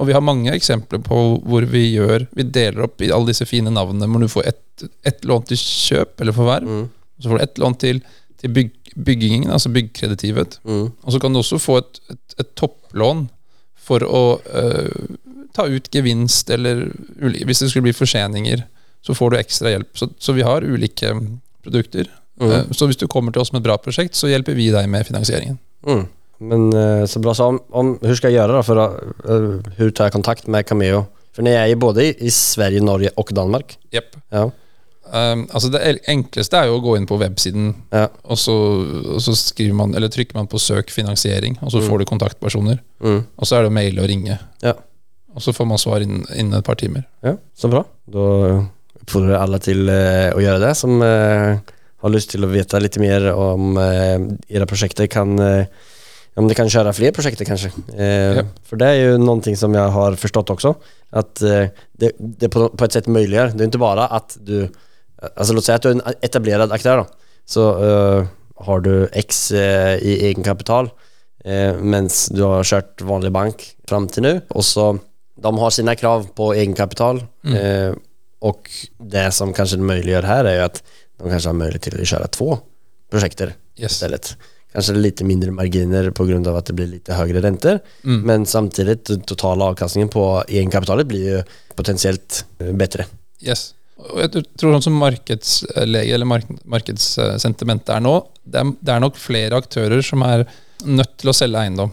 Og 0.00 0.06
vi 0.08 0.12
har 0.16 0.20
mange 0.24 0.52
eksempler 0.52 1.00
på 1.04 1.20
hvor 1.46 1.64
vi 1.72 1.86
gjør 1.94 2.26
Vi 2.36 2.44
deler 2.52 2.84
opp 2.86 3.00
i 3.04 3.08
alle 3.12 3.30
disse 3.32 3.46
fine 3.48 3.72
navnene 3.72 4.08
hvor 4.10 4.20
du 4.24 4.28
får 4.32 4.48
ett 4.52 4.66
ett 5.04 5.24
lån 5.28 5.42
til 5.44 5.58
kjøp 5.60 6.22
eller 6.24 6.32
forverv. 6.32 6.64
Mm. 6.64 6.84
Så 7.20 7.28
får 7.28 7.36
du 7.36 7.42
ett 7.44 7.58
lån 7.60 7.74
til, 7.82 7.98
til 8.40 8.52
bygg, 8.56 8.70
byggingen, 8.96 9.50
altså 9.52 9.68
byggkreditivet. 9.74 10.54
Mm. 10.64 10.86
Og 11.04 11.12
så 11.12 11.18
kan 11.20 11.34
du 11.36 11.40
også 11.42 11.58
få 11.60 11.74
et, 11.82 11.98
et, 12.14 12.36
et 12.40 12.48
topplån 12.56 13.26
for 13.76 14.00
å 14.08 14.22
øh, 14.40 15.18
ta 15.52 15.66
ut 15.68 15.90
gevinst, 15.92 16.48
eller 16.56 16.86
uli- 17.20 17.44
hvis 17.44 17.60
det 17.60 17.68
skulle 17.74 17.90
bli 17.90 17.92
forseninger, 17.98 18.62
så 19.06 19.14
får 19.14 19.30
du 19.30 19.36
ekstra 19.38 19.70
hjelp. 19.70 19.90
Så, 19.98 20.08
så 20.18 20.32
vi 20.36 20.42
har 20.42 20.62
ulike 20.64 21.12
produkter. 21.64 22.06
Mm. 22.40 22.52
Eh, 22.52 22.64
Så 22.72 22.86
hvis 22.86 22.96
du 23.00 23.06
kommer 23.08 23.32
til 23.32 23.42
oss 23.42 23.52
med 23.52 23.60
et 23.60 23.68
bra 23.68 23.76
prosjekt, 23.78 24.14
så 24.16 24.28
hjelper 24.28 24.54
vi 24.54 24.70
deg 24.70 24.88
med 24.88 25.06
finansieringen. 25.06 25.58
Mm. 25.86 26.06
Men 26.40 26.72
eh, 26.72 27.06
så 27.06 27.20
bra, 27.20 27.34
så 27.34 27.44
om, 27.44 27.60
om, 27.70 27.98
hur 28.02 28.14
ska 28.14 28.28
jag 28.30 28.34
göra 28.34 28.52
då 28.56 28.62
för 28.62 28.76
hur 29.76 29.90
tar 29.90 30.04
jag 30.04 30.12
kontakt 30.12 30.46
med 30.46 30.66
Cameo? 30.66 31.06
For 31.32 31.42
ni 31.42 31.50
er 31.50 31.76
både 31.76 32.04
i, 32.24 32.30
Sverige, 32.30 32.80
Norge 32.82 33.10
og 33.16 33.28
Danmark. 33.34 33.78
Yep. 33.94 34.16
Ja. 34.30 34.50
Um, 35.12 35.48
altså 35.50 35.68
det 35.70 35.98
enkleste 36.08 36.56
er 36.58 36.68
jo 36.70 36.76
å 36.78 36.82
gå 36.84 36.96
inn 36.96 37.06
på 37.06 37.16
websiden, 37.18 37.74
Ja. 37.90 38.08
og 38.22 38.38
så, 38.38 38.54
og 39.14 39.20
så 39.22 39.34
skriver 39.34 39.74
man, 39.74 39.94
eller 39.94 40.08
trykker 40.08 40.34
man 40.34 40.46
på 40.46 40.58
'søk 40.58 40.90
finansiering', 40.90 41.58
og 41.62 41.70
så 41.72 41.80
får 41.82 41.98
du 41.98 42.04
kontaktpersoner. 42.04 42.78
Mm. 43.02 43.24
Og 43.36 43.46
så 43.46 43.56
er 43.56 43.62
det 43.62 43.70
å 43.70 43.74
maile 43.74 44.02
og 44.02 44.08
ringe. 44.08 44.38
Ja. 44.62 44.72
Og 45.34 45.42
så 45.42 45.52
får 45.52 45.66
man 45.66 45.78
svar 45.78 46.00
innen, 46.00 46.24
innen 46.34 46.58
et 46.58 46.64
par 46.64 46.74
timer. 46.74 47.04
ja, 47.22 47.36
så 47.54 47.68
bra. 47.68 47.84
Då 48.06 48.66
uppfordrar 49.10 49.42
alle 49.42 49.58
til 49.62 49.84
å 49.90 50.40
gjøre 50.40 50.62
det 50.62 50.72
som 50.78 51.00
eh, 51.02 51.58
har 52.00 52.12
lyst 52.14 52.30
til 52.32 52.46
å 52.46 52.50
vite 52.52 52.78
litt 52.80 52.96
mer 53.02 53.26
om 53.34 53.74
eh, 53.80 54.16
era 54.54 54.66
prosjekter. 54.70 55.10
kan 55.10 55.34
eh, 55.42 55.66
om 56.38 56.46
ni 56.46 56.54
kan 56.54 56.70
kjøre 56.70 56.92
flere 56.94 57.12
prosjekter, 57.12 57.44
kanskje. 57.44 57.72
Eh, 57.92 58.38
Ja. 58.38 58.44
For 58.64 58.78
det 58.80 58.86
er 58.86 59.00
jo 59.10 59.16
noe 59.20 59.54
som 59.58 59.74
jeg 59.74 59.92
har 59.96 60.16
forstått 60.16 60.52
også, 60.54 60.70
at 61.18 61.42
eh, 61.42 61.72
det, 61.98 62.12
det 62.18 62.48
på, 62.54 62.68
på 62.70 62.86
et 62.86 62.94
sett 62.96 63.10
muliggjør. 63.10 63.50
Det 63.52 63.66
er 63.66 63.72
ikke 63.72 63.82
bare 63.82 64.06
at 64.14 64.36
du, 64.46 64.68
alltså 65.34 65.56
låt 65.56 65.66
si 65.66 65.74
at 65.74 65.82
du 65.84 65.90
er 65.90 65.98
en 65.98 66.18
etablert 66.22 66.72
aktør, 66.72 67.02
da. 67.02 67.34
Så 67.50 67.66
eh, 67.82 68.30
har 68.68 68.84
du 68.86 68.92
X 69.16 69.50
eh, 69.58 69.96
i 69.98 70.14
egenkapital 70.30 70.92
eh, 71.44 71.74
mens 71.82 72.28
du 72.30 72.44
har 72.46 72.64
kjørt 72.68 73.02
vanlig 73.02 73.32
bank 73.34 73.66
fram 73.90 74.06
til 74.12 74.24
nu. 74.28 74.32
Og 74.54 74.64
så 74.64 74.92
de 75.40 75.52
har 75.58 75.72
sine 75.74 75.96
krav 75.98 76.30
på 76.36 76.52
egenkapital. 76.54 77.24
Eh, 77.50 77.90
och 78.40 78.70
det 78.98 79.32
som 79.32 79.52
kanske 79.52 79.76
möjliggör 79.76 80.22
här 80.22 80.44
är 80.44 80.54
ju 80.54 80.60
att 80.60 80.82
de 81.18 81.30
kanske 81.30 81.48
har 81.48 81.54
möjlighet 81.54 81.82
till 81.82 82.00
att 82.00 82.08
köra 82.08 82.26
två 82.26 82.58
projekter 83.10 83.54
Yes. 83.76 83.92
istället. 83.92 84.36
Kanske 84.72 84.92
lite 84.92 85.24
mindre 85.24 85.50
marginer 85.50 86.10
på 86.10 86.24
grund 86.24 86.48
av 86.48 86.56
att 86.56 86.66
det 86.66 86.72
blir 86.72 86.86
lite 86.86 87.14
högre 87.14 87.42
räntor. 87.42 87.78
Mm. 88.04 88.20
Men 88.20 88.46
samtidigt, 88.46 89.04
den 89.04 89.20
totala 89.20 89.64
avkastningen 89.64 90.08
på 90.08 90.44
egenkapitalet 90.48 91.06
blir 91.06 91.36
ju 91.36 91.42
potentiellt 91.74 92.44
eh, 92.58 92.72
bättre. 92.72 93.06
Yes. 93.40 93.74
Og 94.00 94.20
jeg 94.20 94.30
tror 94.56 94.76
sånn 94.76 94.84
som 94.84 94.96
markedsleie 94.96 96.14
eller 96.14 96.28
mark 96.28 96.46
markedssentimentet 96.64 97.90
er 97.92 98.00
nå, 98.00 98.14
det 98.48 98.62
er, 98.62 98.70
det 98.80 98.94
er 98.94 99.02
nok 99.04 99.18
flere 99.20 99.58
aktører 99.60 100.00
som 100.04 100.22
er 100.24 100.46
nødt 100.84 101.18
til 101.20 101.28
å 101.28 101.34
selge 101.36 101.60
eiendom. 101.60 101.92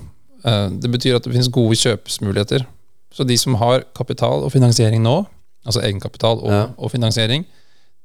Det 0.79 0.88
betyr 0.93 1.17
at 1.17 1.25
det 1.25 1.33
finnes 1.33 1.49
gode 1.51 1.75
kjøpsmuligheter. 1.75 2.63
Så 3.12 3.25
de 3.27 3.36
som 3.36 3.57
har 3.60 3.83
kapital 3.97 4.45
og 4.45 4.53
finansiering 4.53 5.03
nå, 5.03 5.17
altså 5.67 5.84
egenkapital 5.84 6.39
og, 6.41 6.49
Ja. 6.51 6.63
og 6.77 6.91
finansiering, 6.93 7.45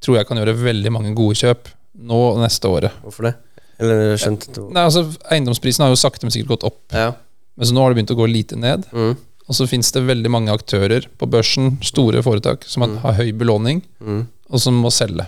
tror 0.02 0.18
jeg 0.18 0.26
kan 0.28 0.36
gjøre 0.40 0.56
veldig 0.58 0.92
mange 0.92 1.14
gode 1.14 1.38
kjøp 1.38 1.68
nå 2.02 2.18
og 2.34 2.40
neste 2.42 2.68
året. 2.68 2.92
Hvorfor 3.04 3.28
det? 3.30 3.34
Eller 3.82 4.16
skjønt 4.20 4.46
Nei, 4.72 4.82
altså 4.84 5.04
Eiendomsprisen 5.32 5.82
har 5.86 5.90
jo 5.92 5.98
sakte, 5.98 6.24
men 6.26 6.30
sikkert 6.34 6.56
gått 6.58 6.64
opp, 6.70 6.80
Ja. 6.92 7.12
men 7.56 7.66
så 7.66 7.72
nå 7.74 7.80
har 7.82 7.92
det 7.94 7.98
begynt 8.02 8.14
å 8.16 8.20
gå 8.20 8.28
lite 8.30 8.56
ned. 8.58 8.84
Mm. 8.92 9.16
Og 9.48 9.54
så 9.58 9.66
finnes 9.66 9.90
det 9.92 10.02
veldig 10.06 10.30
mange 10.30 10.52
aktører 10.54 11.06
på 11.18 11.26
børsen, 11.28 11.78
store 11.82 12.22
foretak, 12.22 12.64
som 12.64 12.82
har- 12.82 12.98
har 13.00 13.12
høy 13.24 13.32
belåning, 13.32 13.82
Mm. 14.00 14.26
og 14.50 14.60
som 14.60 14.74
må 14.82 14.90
selge. 14.92 15.26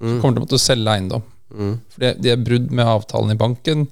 Mm. 0.00 0.20
Kommer 0.20 0.34
til 0.34 0.42
å 0.42 0.46
måtte 0.46 0.60
selge 0.60 0.88
eiendom. 0.88 1.22
Mm. 1.54 1.80
For 1.90 2.00
de, 2.00 2.14
de 2.20 2.30
er 2.30 2.36
brudd 2.36 2.70
med 2.70 2.86
avtalen 2.86 3.30
i 3.30 3.34
banken. 3.34 3.88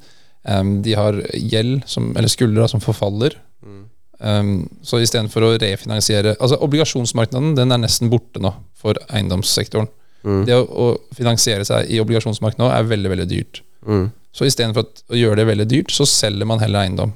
Um, 0.46 0.82
de 0.82 0.92
har 0.94 1.12
gjeld, 1.32 1.86
som, 1.88 2.10
eller 2.16 2.28
skuldre, 2.28 2.68
som 2.68 2.80
forfaller. 2.80 3.32
Mm. 3.64 3.84
Um, 4.24 4.52
så 4.80 4.96
istedenfor 5.04 5.44
å 5.44 5.50
refinansiere 5.60 6.30
Altså 6.40 6.56
Obligasjonsmarkedet 6.64 7.50
den 7.58 7.74
er 7.74 7.80
nesten 7.82 8.08
borte 8.08 8.40
nå 8.40 8.54
for 8.80 8.96
eiendomssektoren. 9.12 9.90
Mm. 10.24 10.44
Det 10.48 10.54
å, 10.56 10.62
å 10.64 10.86
finansiere 11.12 11.66
seg 11.68 11.90
i 11.92 11.98
obligasjonsmarkedet 12.00 12.62
nå 12.62 12.70
er 12.72 12.86
veldig 12.88 13.10
veldig 13.12 13.26
dyrt. 13.28 13.60
Mm. 13.84 14.06
Så 14.32 14.46
istedenfor 14.48 14.86
å 15.12 15.18
gjøre 15.18 15.42
det 15.42 15.46
veldig 15.50 15.66
dyrt, 15.68 15.92
så 15.92 16.06
selger 16.08 16.48
man 16.48 16.62
heller 16.62 16.86
eiendom. 16.86 17.12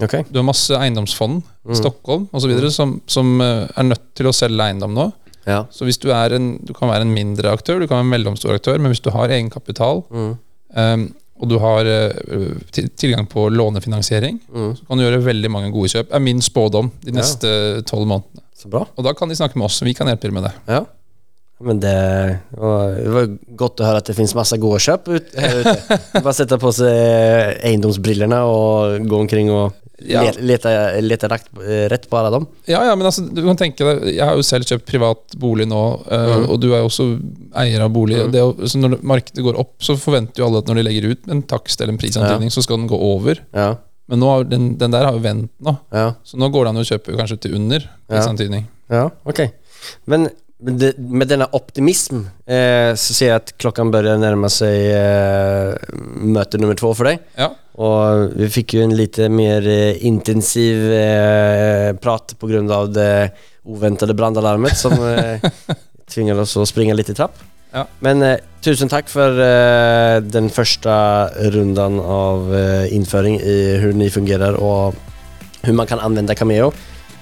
Okay. 0.00 0.24
Du 0.30 0.38
har 0.42 0.46
masse 0.48 0.76
eiendomsfond, 0.76 1.42
Mm. 1.60 1.74
Stockholm 1.76 2.22
osv., 2.32 2.52
som, 2.72 2.94
som 3.06 3.34
eh, 3.44 3.66
er 3.76 3.84
nødt 3.84 4.04
til 4.16 4.26
å 4.30 4.32
selge 4.32 4.64
eiendom 4.64 4.94
nå. 4.96 5.10
Ja. 5.44 5.66
Så 5.72 5.84
hvis 5.84 5.98
du 6.00 6.06
er 6.12 6.32
en 6.36 6.54
Du 6.64 6.72
kan 6.76 6.88
være 6.88 7.04
en 7.04 7.12
mindre 7.12 7.52
aktør, 7.52 7.80
du 7.80 7.86
kan 7.86 7.98
være 7.98 8.06
en 8.06 8.12
mellomstor 8.14 8.54
aktør, 8.56 8.78
men 8.80 8.92
hvis 8.94 9.02
du 9.04 9.10
har 9.12 9.28
egenkapital, 9.28 10.00
Mm. 10.10 10.30
um, 10.76 11.04
og 11.40 11.48
du 11.48 11.56
har 11.58 11.88
eh, 11.88 12.12
tilgang 13.00 13.26
på 13.26 13.46
lånefinansiering, 13.50 14.38
Mm. 14.52 14.70
så 14.76 14.86
kan 14.86 14.98
du 15.00 15.04
gjøre 15.06 15.22
veldig 15.24 15.50
mange 15.50 15.72
gode 15.72 15.88
kjøp. 15.88 16.12
er 16.12 16.20
min 16.20 16.40
spådom 16.44 16.90
de 17.04 17.12
neste 17.16 17.48
tolv 17.88 18.06
månedene. 18.06 18.44
Så 18.60 18.68
bra. 18.68 18.84
Og 18.96 19.04
da 19.06 19.14
kan 19.16 19.28
de 19.28 19.34
snakke 19.38 19.56
med 19.56 19.64
oss. 19.70 19.80
Vi 19.80 19.94
kan 19.96 20.06
hjelpe 20.10 20.28
dem 20.28 20.34
med 20.36 20.44
det. 20.44 20.52
Ja. 20.68 20.82
Men 21.60 21.80
det 21.80 21.94
var, 22.56 22.92
det 22.96 23.10
var 23.12 23.26
godt 23.56 23.80
å 23.80 23.84
høre 23.88 24.00
at 24.00 24.06
det 24.08 24.14
finnes 24.16 24.32
masse 24.36 24.56
gode 24.60 24.78
kjøp 24.80 25.08
ut, 25.12 25.32
her 25.36 25.58
ute. 25.60 25.98
Bare 26.24 26.32
sette 26.36 26.56
på 26.60 26.70
seg 26.72 27.58
eiendomsbrillene 27.68 28.38
og 28.48 29.04
gå 29.08 29.18
omkring 29.24 29.50
og 29.52 29.74
Ja. 30.08 30.22
lete, 30.40 30.70
lete 31.04 31.28
rett, 31.28 31.48
rett 31.92 32.06
på 32.10 32.16
alle 32.18 32.30
dem. 32.38 32.46
Ja, 32.66 32.84
ja, 32.88 32.94
men 32.96 33.06
altså, 33.06 33.24
du 33.28 33.42
kan 33.44 33.56
tenke 33.60 33.84
deg 33.84 34.14
Jeg 34.14 34.24
har 34.24 34.34
jo 34.38 34.42
selv 34.46 34.64
kjøpt 34.64 34.86
privat 34.88 35.36
bolig 35.36 35.66
nå, 35.68 35.80
eh, 36.10 36.36
Mm. 36.40 36.48
og 36.50 36.60
du 36.60 36.68
er 36.72 36.78
jo 36.80 36.88
også 36.88 37.06
eier 37.54 37.80
av 37.84 37.90
bolig. 37.92 38.16
Mm. 38.26 38.32
Det, 38.32 38.70
så 38.70 38.78
når 38.80 38.98
markedet 39.02 39.44
går 39.44 39.58
opp, 39.60 39.74
så 39.82 39.96
forventer 40.00 40.38
jo 40.40 40.46
alle 40.46 40.58
at 40.58 40.66
når 40.70 40.74
de 40.80 40.82
legger 40.88 41.10
ut 41.10 41.28
en 41.28 41.42
takst 41.42 41.80
eller 41.80 41.92
en 41.92 41.98
prisantydning, 41.98 42.50
så 42.50 42.62
skal 42.62 42.76
den 42.78 42.88
gå 42.88 42.96
over. 42.98 43.38
Ja. 43.52 43.76
Men 44.08 44.18
nå 44.20 44.26
har 44.32 44.44
den, 44.44 44.76
den 44.78 44.90
der 44.90 45.04
har 45.04 45.12
jo 45.12 45.20
vendt 45.22 45.50
nå. 45.62 45.76
Ja. 45.92 46.14
Så 46.24 46.36
nå 46.40 46.48
går 46.50 46.64
det 46.64 46.70
an 46.72 46.80
å 46.82 46.86
kjøpe 46.88 47.16
kanskje 47.16 47.40
til 47.40 47.54
under 47.54 47.80
Ja. 47.80 48.16
prisantydning. 48.16 48.66
Ja, 48.90 49.10
ok. 49.24 49.50
Men 50.06 50.30
det, 50.60 50.92
med 50.98 51.30
denne 51.30 51.48
optimism 51.56 52.24
eh, 52.44 52.92
så 52.98 53.16
ser 53.16 53.30
jeg 53.30 53.40
at 53.40 53.52
klokken 53.60 53.92
börjar 53.92 54.20
nærme 54.20 54.50
seg 54.52 54.76
eh, 54.92 55.74
møte 56.20 56.60
nummer 56.60 56.78
to 56.78 56.92
for 56.96 57.08
deg. 57.08 57.22
Ja. 57.38 57.50
Og 57.80 58.34
vi 58.36 58.50
fikk 58.52 58.76
jo 58.76 58.84
en 58.84 58.96
litt 58.96 59.16
mer 59.32 59.64
eh, 59.68 60.00
intensiv 60.06 60.90
eh, 60.92 61.92
prat 62.00 62.36
på 62.36 62.50
grund 62.50 62.72
av 62.74 62.90
det 62.92 63.12
uventede 63.64 64.16
brandalarmet 64.16 64.76
som 64.76 64.96
eh, 65.14 65.40
tvinger 66.10 66.42
oss 66.44 66.58
å 66.60 66.66
springe 66.68 66.96
litt 66.98 67.12
i 67.12 67.16
trapp. 67.16 67.40
Ja. 67.72 67.86
Men 68.04 68.22
eh, 68.26 68.40
tusen 68.64 68.90
takk 68.90 69.08
for 69.10 69.40
eh, 69.44 70.18
den 70.26 70.50
første 70.52 70.92
runden 71.54 72.00
av 72.02 72.50
eh, 72.54 72.90
innføring 72.96 73.38
i 73.40 73.58
hvordan 73.78 74.02
ni 74.02 74.10
fungerer 74.12 74.58
og 74.58 74.98
hvordan 75.60 75.78
man 75.78 75.90
kan 75.90 76.02
anvende 76.02 76.36
Cameo. 76.36 76.72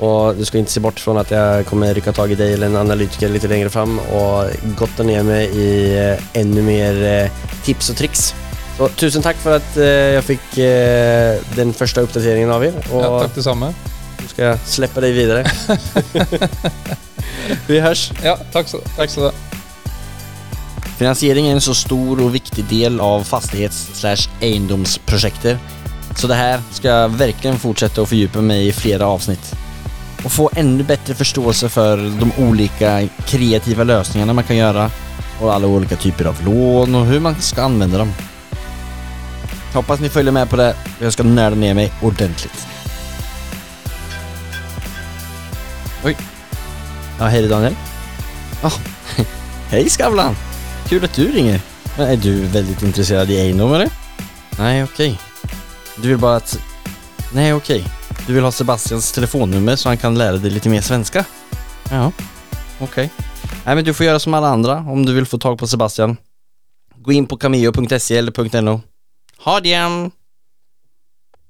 Og 0.05 0.39
du 0.39 0.45
skal 0.47 0.63
ikke 0.63 0.71
se 0.71 0.83
bort 0.83 1.01
fra 1.03 1.17
at 1.25 1.33
jeg 1.35 1.65
kommer 1.67 1.91
rykke 1.97 2.13
tak 2.15 2.31
i 2.31 2.37
deg 2.39 2.53
eller 2.55 2.71
en 2.71 2.83
analytiker 2.85 3.33
litt 3.35 3.43
lenger 3.51 3.71
fram 3.75 3.97
og 4.15 4.53
gotta 4.79 5.03
ned 5.07 5.27
meg 5.27 5.57
i 5.59 5.71
eh, 5.99 6.29
enda 6.39 6.63
mer 6.63 7.01
eh, 7.03 7.41
tips 7.67 7.91
og 7.93 7.99
triks. 7.99 8.29
Så 8.79 8.87
tusen 9.01 9.25
takk 9.25 9.41
for 9.43 9.59
at 9.59 9.79
eh, 9.83 10.15
jeg 10.15 10.23
fikk 10.29 10.47
den 11.59 11.75
første 11.75 12.07
oppdateringen 12.07 12.55
av 12.55 12.63
dere. 12.63 12.79
Og 12.93 13.03
ja, 13.03 13.11
takk 13.25 13.35
det 13.41 13.47
samme. 13.49 13.73
Nå 14.23 14.31
skal 14.31 14.53
jeg 14.53 14.57
slippe 14.71 15.03
deg 15.03 15.19
videre. 15.19 15.43
Vi 17.69 17.83
hørs. 17.83 18.13
Ja, 18.23 18.39
takk 18.55 18.71
så, 18.71 18.79
takk 18.95 19.11
så 19.11 19.27
du 19.27 19.31
ha. 19.33 19.37
Finansiering 20.99 21.47
er 21.47 21.53
en 21.55 21.61
så 21.63 21.75
stor 21.79 22.19
og 22.23 22.33
viktig 22.35 22.65
del 22.71 23.01
av 23.03 23.25
fastighets-eiendomsprosjekter. 23.27 25.59
Så 26.19 26.27
det 26.31 26.37
her 26.39 26.61
skal 26.75 26.91
jeg 26.91 27.19
virkelig 27.19 27.61
fortsette 27.63 28.01
å 28.03 28.07
fordype 28.09 28.41
meg 28.43 28.67
i 28.67 28.73
flere 28.75 29.05
avsnitt. 29.07 29.55
Och 30.25 30.33
få 30.33 30.51
ännu 30.55 30.83
bättre 30.83 31.15
förståelse 31.15 31.69
för 31.69 31.97
de 31.97 32.33
olika 32.39 33.09
kreativa 33.27 33.85
lösningarna 33.85 34.33
man 34.33 34.45
kan 34.45 34.57
göra 34.57 34.91
och 35.41 35.55
alla 35.55 35.67
olika 35.67 35.97
typer 35.97 36.25
av 36.25 36.45
lån 36.45 36.95
och 36.95 37.07
hur 37.07 37.21
man 37.21 37.41
ska 37.41 37.63
använda 37.63 37.99
dem. 37.99 38.13
Hoppas 39.75 40.01
ni 40.01 40.09
följer 40.09 40.33
med 40.33 40.51
på 40.51 40.57
det. 40.57 40.77
Jag 41.01 41.13
ska 41.13 41.23
nörda 41.23 41.57
ner 41.57 41.75
mig 41.75 41.93
ordentligt. 42.03 42.67
Oj. 46.05 46.17
Ja, 47.19 47.27
hej 47.27 47.49
Daniel. 47.49 47.75
Ja, 48.63 48.73
hej 49.71 49.91
Skavlan. 49.91 50.37
Kul 50.89 51.05
att 51.05 51.15
du 51.15 51.33
ringer. 51.33 51.61
Är 51.99 52.17
du 52.17 52.45
väldigt 52.45 52.83
intresserad 52.83 53.31
i 53.31 53.41
Einom 53.41 53.75
eller? 53.75 53.91
Nej, 54.59 54.85
okej. 54.85 55.19
Du 55.97 56.09
vill 56.09 56.19
bara 56.19 56.37
att... 56.37 56.59
Nej, 57.33 57.55
okej. 57.55 57.85
Du 58.29 58.35
vill 58.35 58.45
ha 58.45 58.53
Sebastians 58.53 59.13
telefonnummer 59.13 59.77
så 59.77 59.89
han 59.89 59.97
kan 59.97 60.19
lära 60.19 60.37
dig 60.37 60.51
lite 60.51 60.69
mer 60.69 60.81
svenska? 60.81 61.25
Ja, 61.91 62.13
okej. 62.81 63.11
Nej, 63.65 63.75
men 63.75 63.85
du 63.85 63.95
får 63.95 64.07
göra 64.07 64.19
som 64.19 64.35
alla 64.35 64.49
andra 64.49 64.77
om 64.77 65.07
du 65.07 65.15
vill 65.15 65.27
få 65.27 65.39
tag 65.39 65.59
på 65.59 65.67
Sebastian. 65.67 66.17
Gå 66.97 67.13
in 67.13 67.27
på 67.27 67.37
cameo.se 67.37 68.17
eller 68.17 68.61
.no. 68.63 68.81
Ha 69.39 69.61
det! 69.61 70.11